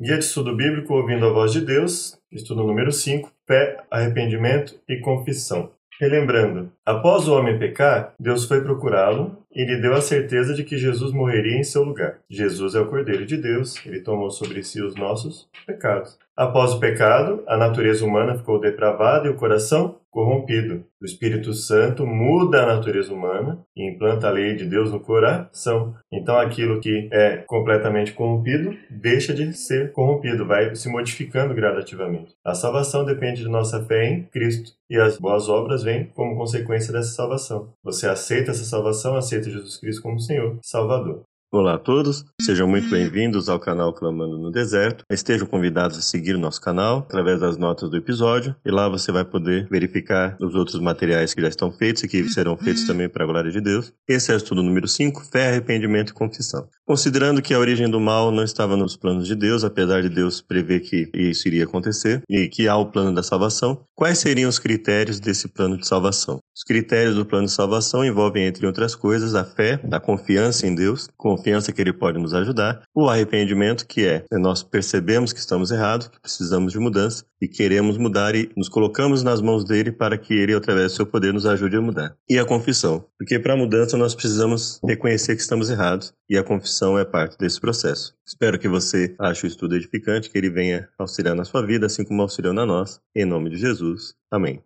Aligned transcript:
Guia 0.00 0.16
de 0.16 0.24
Estudo 0.24 0.54
Bíblico 0.54 0.94
Ouvindo 0.94 1.26
a 1.26 1.32
Voz 1.32 1.52
de 1.52 1.60
Deus, 1.60 2.16
estudo 2.30 2.62
número 2.62 2.92
5, 2.92 3.32
Fé, 3.44 3.78
Arrependimento 3.90 4.78
e 4.88 5.00
Confissão. 5.00 5.72
Relembrando, 6.00 6.70
após 6.86 7.26
o 7.26 7.34
homem 7.34 7.58
pecar, 7.58 8.14
Deus 8.16 8.44
foi 8.44 8.60
procurá-lo 8.60 9.36
e 9.52 9.64
lhe 9.64 9.80
deu 9.80 9.94
a 9.94 10.00
certeza 10.00 10.54
de 10.54 10.62
que 10.62 10.78
Jesus 10.78 11.12
morreria 11.12 11.58
em 11.58 11.64
seu 11.64 11.82
lugar. 11.82 12.20
Jesus 12.30 12.76
é 12.76 12.80
o 12.80 12.86
Cordeiro 12.86 13.26
de 13.26 13.36
Deus, 13.36 13.84
ele 13.84 13.98
tomou 13.98 14.30
sobre 14.30 14.62
si 14.62 14.80
os 14.80 14.94
nossos 14.94 15.48
pecados. 15.66 16.16
Após 16.36 16.74
o 16.74 16.78
pecado, 16.78 17.42
a 17.48 17.56
natureza 17.56 18.04
humana 18.04 18.38
ficou 18.38 18.60
depravada 18.60 19.26
e 19.26 19.30
o 19.30 19.36
coração 19.36 19.97
corrompido. 20.10 20.84
O 21.00 21.04
Espírito 21.04 21.52
Santo 21.52 22.06
muda 22.06 22.62
a 22.62 22.74
natureza 22.74 23.12
humana 23.12 23.62
e 23.76 23.88
implanta 23.88 24.28
a 24.28 24.30
lei 24.30 24.54
de 24.54 24.64
Deus 24.64 24.90
no 24.90 25.00
coração. 25.00 25.94
Então 26.12 26.38
aquilo 26.38 26.80
que 26.80 27.08
é 27.12 27.38
completamente 27.46 28.12
corrompido 28.12 28.76
deixa 28.90 29.32
de 29.32 29.52
ser 29.52 29.92
corrompido, 29.92 30.46
vai 30.46 30.74
se 30.74 30.88
modificando 30.88 31.54
gradativamente. 31.54 32.34
A 32.44 32.54
salvação 32.54 33.04
depende 33.04 33.42
de 33.42 33.48
nossa 33.48 33.84
fé 33.84 34.08
em 34.08 34.24
Cristo 34.24 34.72
e 34.90 34.96
as 34.96 35.18
boas 35.18 35.48
obras 35.48 35.82
vêm 35.82 36.06
como 36.14 36.36
consequência 36.36 36.92
dessa 36.92 37.14
salvação. 37.14 37.72
Você 37.82 38.08
aceita 38.08 38.50
essa 38.50 38.64
salvação, 38.64 39.16
aceita 39.16 39.50
Jesus 39.50 39.76
Cristo 39.76 40.02
como 40.02 40.20
Senhor, 40.20 40.58
Salvador. 40.62 41.22
Olá 41.50 41.76
a 41.76 41.78
todos, 41.78 42.26
sejam 42.42 42.68
muito 42.68 42.90
bem-vindos 42.90 43.48
ao 43.48 43.58
canal 43.58 43.94
Clamando 43.94 44.36
no 44.36 44.50
Deserto. 44.50 45.02
Estejam 45.10 45.46
convidados 45.46 45.96
a 45.96 46.02
seguir 46.02 46.34
o 46.34 46.38
nosso 46.38 46.60
canal 46.60 46.98
através 46.98 47.40
das 47.40 47.56
notas 47.56 47.88
do 47.88 47.96
episódio 47.96 48.54
e 48.66 48.70
lá 48.70 48.86
você 48.86 49.10
vai 49.10 49.24
poder 49.24 49.66
verificar 49.70 50.36
os 50.42 50.54
outros 50.54 50.78
materiais 50.78 51.32
que 51.32 51.40
já 51.40 51.48
estão 51.48 51.72
feitos 51.72 52.02
e 52.02 52.08
que 52.08 52.28
serão 52.28 52.54
feitos 52.54 52.84
também 52.86 53.08
para 53.08 53.24
a 53.24 53.26
glória 53.26 53.50
de 53.50 53.62
Deus. 53.62 53.94
Esse 54.06 54.30
é 54.30 54.34
o 54.34 54.36
estudo 54.36 54.62
número 54.62 54.86
5, 54.86 55.24
Fé, 55.32 55.48
Arrependimento 55.48 56.10
e 56.10 56.12
Confissão. 56.12 56.68
Considerando 56.84 57.40
que 57.40 57.54
a 57.54 57.58
origem 57.58 57.88
do 57.88 57.98
mal 57.98 58.30
não 58.30 58.44
estava 58.44 58.76
nos 58.76 58.94
planos 58.94 59.26
de 59.26 59.34
Deus, 59.34 59.64
apesar 59.64 60.02
de 60.02 60.10
Deus 60.10 60.42
prever 60.42 60.80
que 60.80 61.10
isso 61.14 61.48
iria 61.48 61.64
acontecer 61.64 62.20
e 62.28 62.46
que 62.48 62.68
há 62.68 62.76
o 62.76 62.90
plano 62.90 63.14
da 63.14 63.22
salvação, 63.22 63.80
quais 63.94 64.18
seriam 64.18 64.50
os 64.50 64.58
critérios 64.58 65.18
desse 65.18 65.48
plano 65.48 65.78
de 65.78 65.86
salvação? 65.86 66.40
Os 66.58 66.64
critérios 66.64 67.14
do 67.14 67.24
plano 67.24 67.46
de 67.46 67.52
salvação 67.52 68.04
envolvem, 68.04 68.44
entre 68.44 68.66
outras 68.66 68.96
coisas, 68.96 69.36
a 69.36 69.44
fé, 69.44 69.80
a 69.92 70.00
confiança 70.00 70.66
em 70.66 70.74
Deus, 70.74 71.08
confiança 71.16 71.70
que 71.70 71.80
Ele 71.80 71.92
pode 71.92 72.18
nos 72.18 72.34
ajudar, 72.34 72.82
o 72.92 73.08
arrependimento, 73.08 73.86
que 73.86 74.04
é 74.04 74.24
nós 74.32 74.64
percebemos 74.64 75.32
que 75.32 75.38
estamos 75.38 75.70
errados, 75.70 76.08
que 76.08 76.20
precisamos 76.20 76.72
de 76.72 76.80
mudança 76.80 77.24
e 77.40 77.46
queremos 77.46 77.96
mudar 77.96 78.34
e 78.34 78.50
nos 78.56 78.68
colocamos 78.68 79.22
nas 79.22 79.40
mãos 79.40 79.64
dele 79.64 79.92
para 79.92 80.18
que 80.18 80.34
Ele, 80.34 80.52
através 80.52 80.90
do 80.90 80.96
seu 80.96 81.06
poder, 81.06 81.32
nos 81.32 81.46
ajude 81.46 81.76
a 81.76 81.80
mudar. 81.80 82.16
E 82.28 82.36
a 82.40 82.44
confissão, 82.44 83.04
porque 83.16 83.38
para 83.38 83.52
a 83.52 83.56
mudança 83.56 83.96
nós 83.96 84.16
precisamos 84.16 84.80
reconhecer 84.84 85.36
que 85.36 85.42
estamos 85.42 85.70
errados 85.70 86.12
e 86.28 86.36
a 86.36 86.42
confissão 86.42 86.98
é 86.98 87.04
parte 87.04 87.38
desse 87.38 87.60
processo. 87.60 88.16
Espero 88.26 88.58
que 88.58 88.66
você 88.66 89.14
ache 89.20 89.46
o 89.46 89.48
estudo 89.48 89.76
edificante, 89.76 90.28
que 90.28 90.36
ele 90.36 90.50
venha 90.50 90.88
auxiliar 90.98 91.36
na 91.36 91.44
sua 91.44 91.64
vida, 91.64 91.86
assim 91.86 92.04
como 92.04 92.20
auxiliou 92.20 92.52
na 92.52 92.66
nossa. 92.66 92.98
Em 93.14 93.24
nome 93.24 93.48
de 93.48 93.58
Jesus. 93.58 94.14
Amém. 94.28 94.60